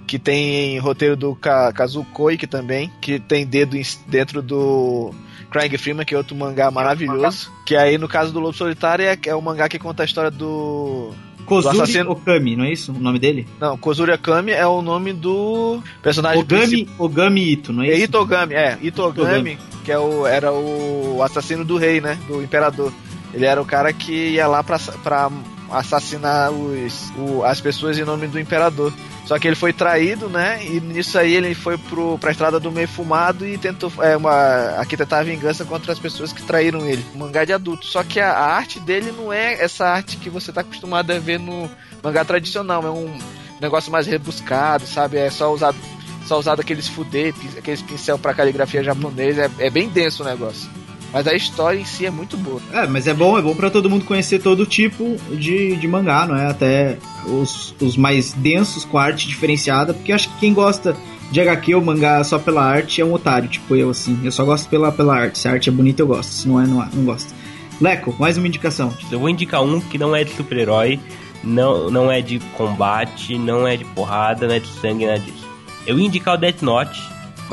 [0.06, 3.78] Que tem roteiro do Ka, Kazu Koike também, que tem dedo
[4.08, 5.16] dentro do
[5.50, 7.50] Craig Freeman, que é outro mangá maravilhoso.
[7.66, 10.30] Que aí, no caso do Lobo Solitário, é, é o mangá que conta a história
[10.30, 11.14] do,
[11.46, 13.48] Kozuri assassino- Okami, não é isso o nome dele?
[13.60, 18.04] Não, Kozuri Akami é o nome do personagem Ogami, Ogami Ito, não é É isso?
[18.06, 19.58] Itogami, é, Itogami, Itogami.
[19.84, 22.18] que é o, era o assassino do rei, né?
[22.28, 22.92] Do imperador.
[23.34, 25.30] Ele era o cara que ia lá pra, pra
[25.78, 28.94] assassinar os, o- as pessoas em nome do imperador.
[29.26, 30.60] Só que ele foi traído, né?
[30.66, 34.76] E nisso aí ele foi pro, pra estrada do meio fumado e tentou é, uma,
[34.78, 37.04] aqui tentar vingança contra as pessoas que traíram ele.
[37.16, 37.86] Um mangá de adulto.
[37.86, 41.20] Só que a, a arte dele não é essa arte que você tá acostumado a
[41.20, 41.70] ver no
[42.04, 42.86] mangá tradicional.
[42.86, 43.18] É um
[43.62, 45.18] negócio mais rebuscado, sabe?
[45.18, 45.78] É só usado
[46.26, 50.70] só usado aqueles fudê, aqueles pincel pra caligrafia japonesa, é, é bem denso o negócio.
[51.14, 52.60] Mas a história em si é muito boa.
[52.74, 56.26] É, mas é bom, é bom pra todo mundo conhecer todo tipo de, de mangá,
[56.26, 56.48] não é?
[56.48, 56.98] Até
[57.28, 60.98] os, os mais densos com arte diferenciada, porque eu acho que quem gosta
[61.32, 64.20] de HQ ou mangá só pela arte é um otário, tipo eu, assim.
[64.24, 65.38] Eu só gosto pela, pela arte.
[65.38, 66.32] Se a arte é bonita, eu gosto.
[66.32, 67.32] Se não é, não, é- não gosto.
[67.80, 68.92] Leco, mais uma indicação.
[69.12, 71.00] Eu vou indicar um que não é de super-herói,
[71.44, 75.48] não, não é de combate, não é de porrada, não é de sangue, nada disso.
[75.86, 77.00] Eu ia indicar o Death Note,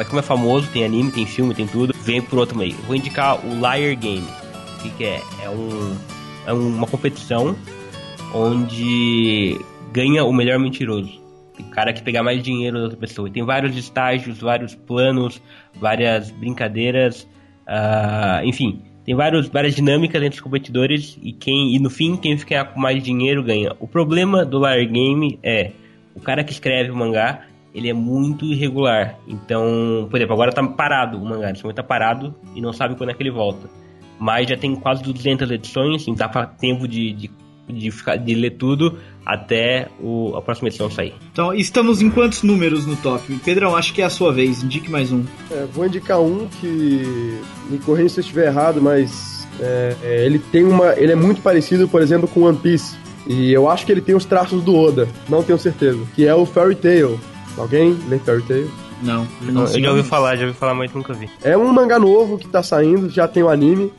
[0.01, 2.73] mas como é famoso, tem anime, tem filme, tem tudo, vem por outro meio.
[2.87, 4.27] Vou indicar o Liar Game.
[4.79, 5.21] O que, que é?
[5.43, 5.95] É, um,
[6.47, 7.55] é uma competição
[8.35, 9.61] onde
[9.93, 11.21] ganha o melhor mentiroso.
[11.59, 13.29] O cara que pegar mais dinheiro da outra pessoa.
[13.29, 15.39] E tem vários estágios, vários planos,
[15.75, 17.29] várias brincadeiras,
[17.67, 18.81] ah, enfim.
[19.05, 22.81] Tem vários, várias dinâmicas entre os competidores e quem e no fim quem ficar com
[22.81, 23.77] mais dinheiro ganha.
[23.79, 25.73] O problema do Liar Game é
[26.15, 29.19] o cara que escreve o mangá ele é muito irregular.
[29.27, 32.97] Então, por exemplo, agora tá parado o mangá, nesse momento tá parado e não sabe
[32.97, 33.69] quando é que ele volta.
[34.19, 37.31] Mas já tem quase 200 edições, então dá pra tempo de, de,
[37.69, 41.15] de, ficar, de ler tudo até o, a próxima edição sair.
[41.33, 43.35] Então, estamos em quantos números no top?
[43.45, 44.63] Pedrão, acho que é a sua vez.
[44.63, 45.25] Indique mais um.
[45.51, 47.41] É, vou indicar um que
[47.71, 51.41] me corrija se eu estiver errado, mas é, é, ele tem uma, ele é muito
[51.41, 52.97] parecido, por exemplo, com One Piece.
[53.27, 56.01] E eu acho que ele tem os traços do Oda, não tenho certeza.
[56.15, 57.19] Que é o Fairy Tail.
[57.57, 58.71] Alguém lê Fairy Tail?
[59.53, 61.29] Não, eu já ouvi falar, já ouvi falar, mas nunca vi.
[61.43, 63.93] É um mangá novo que tá saindo, já tem o anime.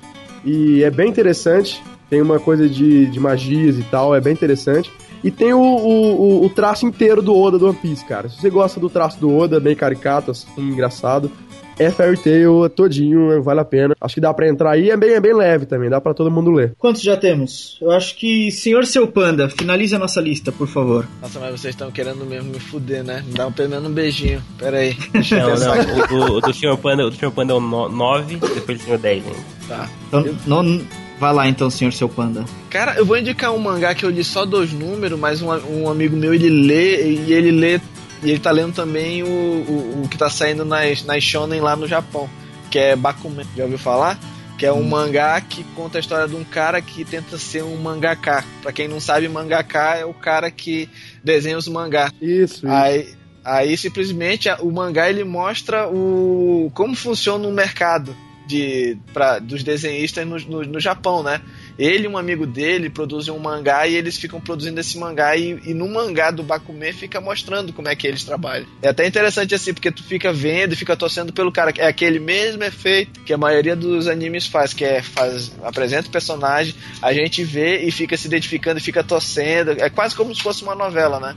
[0.46, 1.82] E é bem interessante.
[2.10, 4.92] Tem uma coisa de, de magias e tal, é bem interessante.
[5.24, 8.28] E tem o, o, o- o traço inteiro do Oda do One Piece, cara.
[8.28, 11.32] Se você gosta do traço do Oda, bem caricato, assim, engraçado,
[11.80, 13.96] é Fairy Tail todinho, vale a pena.
[14.00, 16.30] Acho que dá pra entrar aí, é bem, é bem leve também, dá pra todo
[16.32, 16.74] mundo ler.
[16.78, 17.78] Quantos já temos?
[17.82, 21.06] Eu acho que, senhor seu panda, finalize a nossa lista, por favor.
[21.22, 23.24] Nossa, mas vocês estão querendo mesmo me fuder, né?
[23.28, 24.42] Me dá um, pelo menos um beijinho.
[24.58, 24.96] Pera aí.
[25.14, 26.78] Deixa eu Não, não, o, do- o do Sr.
[26.78, 27.32] Panda, o do Sr.
[27.32, 28.98] Panda é o 9, depois do Sr.
[28.98, 29.38] 10 ainda.
[29.68, 29.90] Tá.
[30.08, 30.82] Então, não,
[31.20, 32.44] vai lá então, senhor seu panda.
[32.70, 35.90] Cara, eu vou indicar um mangá que eu li só dois números, mas um, um
[35.90, 37.80] amigo meu ele lê e ele lê
[38.24, 41.76] e ele tá lendo também o, o, o que tá saindo nas, nas shonen lá
[41.76, 42.30] no Japão,
[42.70, 43.46] que é Bakuman.
[43.56, 44.20] Já ouviu falar?
[44.58, 47.76] Que é um mangá que conta a história de um cara que tenta ser um
[47.78, 48.46] mangaka.
[48.62, 50.88] Pra quem não sabe, mangaka é o cara que
[51.24, 52.12] desenha os mangá.
[52.22, 52.68] Isso, isso.
[52.68, 53.14] Aí,
[53.44, 58.16] aí simplesmente o mangá ele mostra o como funciona o mercado
[58.46, 61.42] de pra, dos desenhistas no, no, no Japão, né?
[61.82, 65.60] Ele e um amigo dele produzem um mangá e eles ficam produzindo esse mangá e,
[65.66, 68.68] e no mangá do Bakuman fica mostrando como é que eles trabalham.
[68.84, 71.74] É até interessante assim, porque tu fica vendo e fica torcendo pelo cara.
[71.78, 76.12] É aquele mesmo efeito que a maioria dos animes faz, que é faz, apresenta o
[76.12, 79.72] personagem, a gente vê e fica se identificando e fica torcendo.
[79.72, 81.36] É quase como se fosse uma novela, né?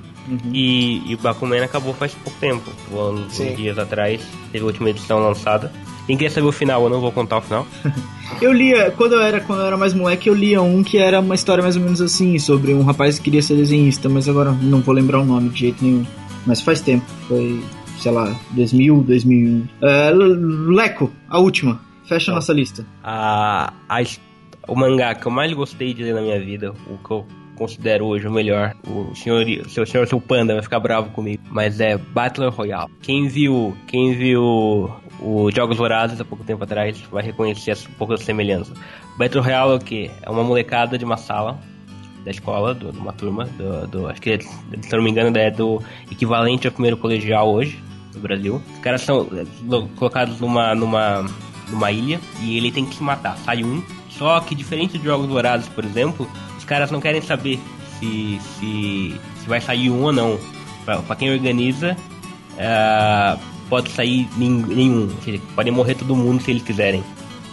[0.53, 2.71] E, e o Bakuman acabou faz pouco tempo,
[3.31, 3.49] Sim.
[3.49, 4.21] uns dias atrás,
[4.53, 5.73] teve a última edição lançada.
[6.07, 7.67] Quem quer saber o final, eu não vou contar o final.
[8.41, 11.21] Eu lia, quando eu era, quando eu era mais moleque, eu lia um que era
[11.21, 14.51] uma história mais ou menos assim, sobre um rapaz que queria ser desenhista, mas agora
[14.51, 16.05] não vou lembrar o nome de jeito nenhum.
[16.45, 17.63] Mas faz tempo, foi,
[18.01, 19.69] sei lá, 2000, 2001.
[19.83, 21.81] É, Leco, a última.
[22.07, 22.85] Fecha a nossa lista.
[23.05, 24.03] A, a
[24.67, 27.27] o mangá que eu mais gostei de ler na minha vida, o que eu
[27.57, 31.81] considero hoje o melhor, o senhor, seu senhor, seu panda vai ficar bravo comigo, mas
[31.81, 32.91] é Battle Royale.
[33.03, 34.91] Quem viu, quem viu
[35.21, 38.73] o Jogos Vorazes há pouco tempo atrás vai reconhecer essa- pouco da semelhança.
[39.19, 40.11] Battle Royale é o quê?
[40.23, 41.59] É uma molecada de uma sala
[42.25, 45.37] da escola, do- de uma turma, do, do- acho que, é, se não me engano,
[45.37, 45.81] é do
[46.11, 47.79] equivalente ao primeiro colegial hoje,
[48.15, 48.61] no Brasil.
[48.75, 51.25] Os caras são é, lo- colocados numa, numa,
[51.71, 53.37] numa ilha e ele tem que se matar.
[53.39, 53.83] Sai um.
[54.11, 56.29] Só que, diferente de Jogos Vorazes, por exemplo,
[56.65, 57.61] os caras não querem saber
[58.01, 60.39] se, se, se vai sair um ou não.
[61.07, 61.95] Pra quem organiza,
[62.59, 63.37] ah,
[63.69, 65.11] pode sair nenhum.
[65.23, 67.05] Seja, podem morrer todo mundo se eles quiserem.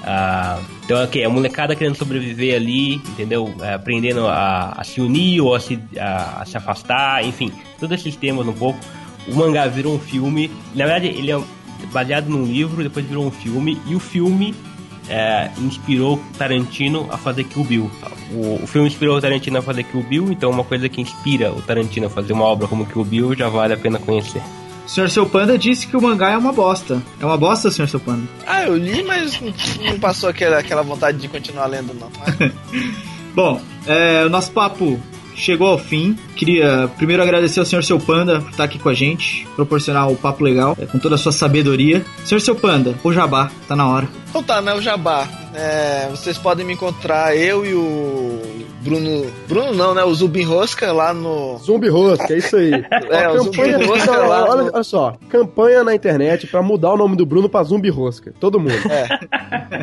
[0.03, 1.24] Ah, então é o que?
[1.26, 3.53] A molecada querendo sobreviver ali, entendeu?
[3.62, 7.99] É, aprendendo a, a se unir ou a se, a- a se afastar, enfim, todos
[7.99, 8.80] esses temas um pouco.
[9.28, 10.49] O mangá virou um filme.
[10.74, 11.39] Na verdade, ele é
[11.91, 14.55] baseado num livro, depois virou um filme, e o filme
[15.12, 17.91] é, inspirou Tarantino a fazer Kill Bill.
[18.32, 21.51] O, o filme inspirou o Tarantino a fazer Kill Bill, então uma coisa que inspira
[21.51, 24.41] o Tarantino a fazer uma obra como Kill Bill já vale a pena conhecer.
[24.86, 25.09] O Sr.
[25.09, 27.01] Seu Panda disse que o mangá é uma bosta.
[27.20, 27.88] É uma bosta, Sr.
[27.88, 28.24] Seu Panda?
[28.47, 29.53] Ah, eu li, mas não-
[29.91, 32.09] não passou aquela, aquela vontade de continuar lendo, não.
[33.36, 34.99] Bom, é, o nosso papo
[35.36, 36.18] chegou ao fim.
[36.36, 37.84] Queria primeiro agradecer ao Sr.
[37.84, 41.16] Seu Panda por estar aqui com a gente, proporcionar o papo legal, é, com toda
[41.16, 42.05] a sua sabedoria.
[42.26, 42.41] Sr.
[42.41, 44.09] Seu Panda, o jabá, tá na hora.
[44.32, 45.27] Então tá, né, o Jabá.
[45.53, 49.29] É, vocês podem me encontrar, eu e o Bruno.
[49.49, 50.01] Bruno não, né?
[50.05, 51.57] O Zubin Rosca lá no.
[51.57, 52.71] Zumbi Rosca, é isso aí.
[53.09, 54.43] É, Ó, o Zumbi Rosca olha, lá.
[54.49, 57.89] olha, no- olha só, campanha na internet pra mudar o nome do Bruno pra Zumbi
[57.89, 58.34] Rosca.
[58.39, 58.71] Todo mundo.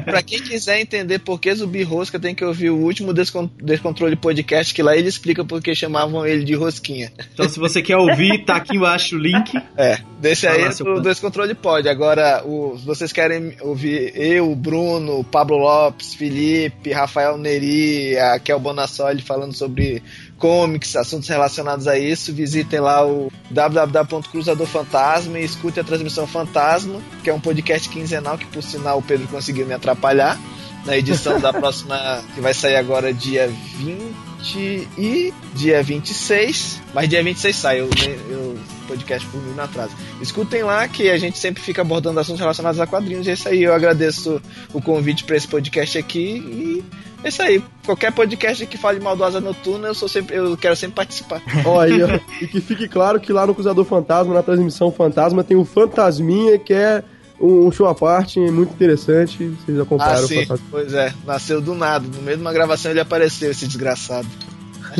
[0.07, 4.16] Pra quem quiser entender por que Zumbi Rosca, tem que ouvir o último Descon Descontrole
[4.16, 7.12] Podcast, que lá ele explica por que chamavam ele de Rosquinha.
[7.34, 9.53] Então, se você quer ouvir, tá aqui embaixo o link.
[9.76, 11.01] É, desse Vai aí é Panda.
[11.03, 11.88] Descontrole pode.
[11.90, 18.16] Agora, o, se vocês querem ouvir eu, o Bruno, o Pablo Lopes, Felipe, Rafael Neri,
[18.18, 20.03] a Kel Bonassoli falando sobre
[20.39, 27.01] comics, assuntos relacionados a isso, visitem lá o www.cruzador Fantasma e escute a transmissão Fantasma,
[27.22, 30.39] que é um podcast quinzenal que, por sinal, o Pedro conseguiu me atrapalhar
[30.84, 36.80] na edição da próxima, que vai sair agora dia 20 e dia 26.
[36.95, 37.91] Mas dia 26 sai, eu,
[38.30, 38.59] eu
[38.89, 39.93] podcast por mim não atrasa.
[40.20, 43.26] Escutem lá que a gente sempre fica abordando assuntos relacionados a quadrinhos.
[43.26, 44.41] E é isso aí, eu agradeço
[44.72, 46.84] o convite para esse podcast aqui e
[47.22, 47.62] é isso aí.
[47.84, 51.43] Qualquer podcast que fale mal do Asa Noturna, eu sou sempre, eu quero sempre participar.
[51.64, 51.84] Ó.
[51.84, 56.59] E que fique claro que lá no Cruzador Fantasma, na transmissão Fantasma, tem o Fantasminha,
[56.59, 57.03] que é
[57.41, 59.49] um show à parte muito interessante.
[59.64, 60.43] Vocês Ah, acompanharam o sim.
[60.47, 60.66] Fantasma.
[60.70, 62.05] Pois é, nasceu do nada.
[62.16, 64.26] No meio de uma gravação ele apareceu, esse desgraçado.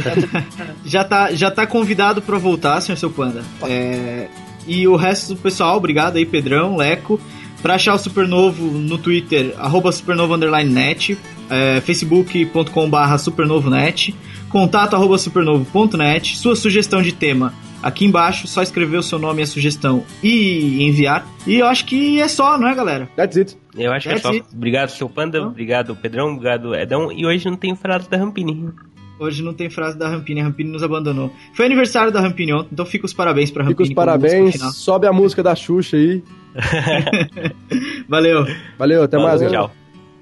[0.85, 2.97] Já tá, já tá convidado pra voltar, Sr.
[2.97, 3.45] Seu Panda.
[3.63, 4.29] É,
[4.67, 7.21] e o resto do pessoal, obrigado aí, Pedrão, Leco.
[7.61, 11.19] Pra achar o Supernovo no Twitter, arroba supernova underline net,
[11.51, 14.15] é, facebook.com barra supernovonet,
[14.49, 19.45] contato arroba supernovo.net, sua sugestão de tema aqui embaixo, só escrever o seu nome e
[19.45, 21.27] a sugestão e enviar.
[21.47, 23.09] E eu acho que é só, não é, galera?
[23.17, 23.57] That's it.
[23.77, 24.31] Eu acho que é That's só.
[24.31, 24.47] it.
[24.55, 25.43] Obrigado, seu Panda.
[25.43, 26.33] Obrigado, Pedrão.
[26.35, 27.11] Obrigado, Edão.
[27.13, 28.71] E hoje não tem frase da Rampini.
[29.19, 31.33] Hoje não tem frase da Rampini, a Rampini nos abandonou.
[31.53, 33.91] Foi aniversário da Rampini ontem, então fica os parabéns pra Fica Rampini.
[33.91, 34.77] os como música parabéns.
[34.77, 36.23] Sobe a música da Xuxa aí.
[38.09, 38.47] Valeu.
[38.79, 39.41] Valeu, até mais.
[39.41, 39.69] Falou, galera.
[39.69, 39.75] tchau.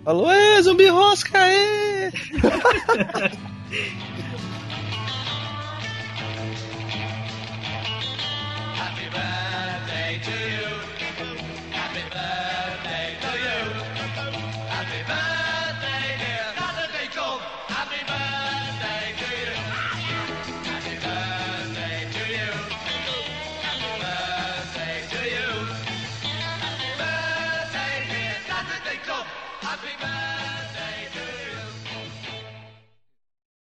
[0.05, 2.11] Falou, ê, zumbi rosca, ê!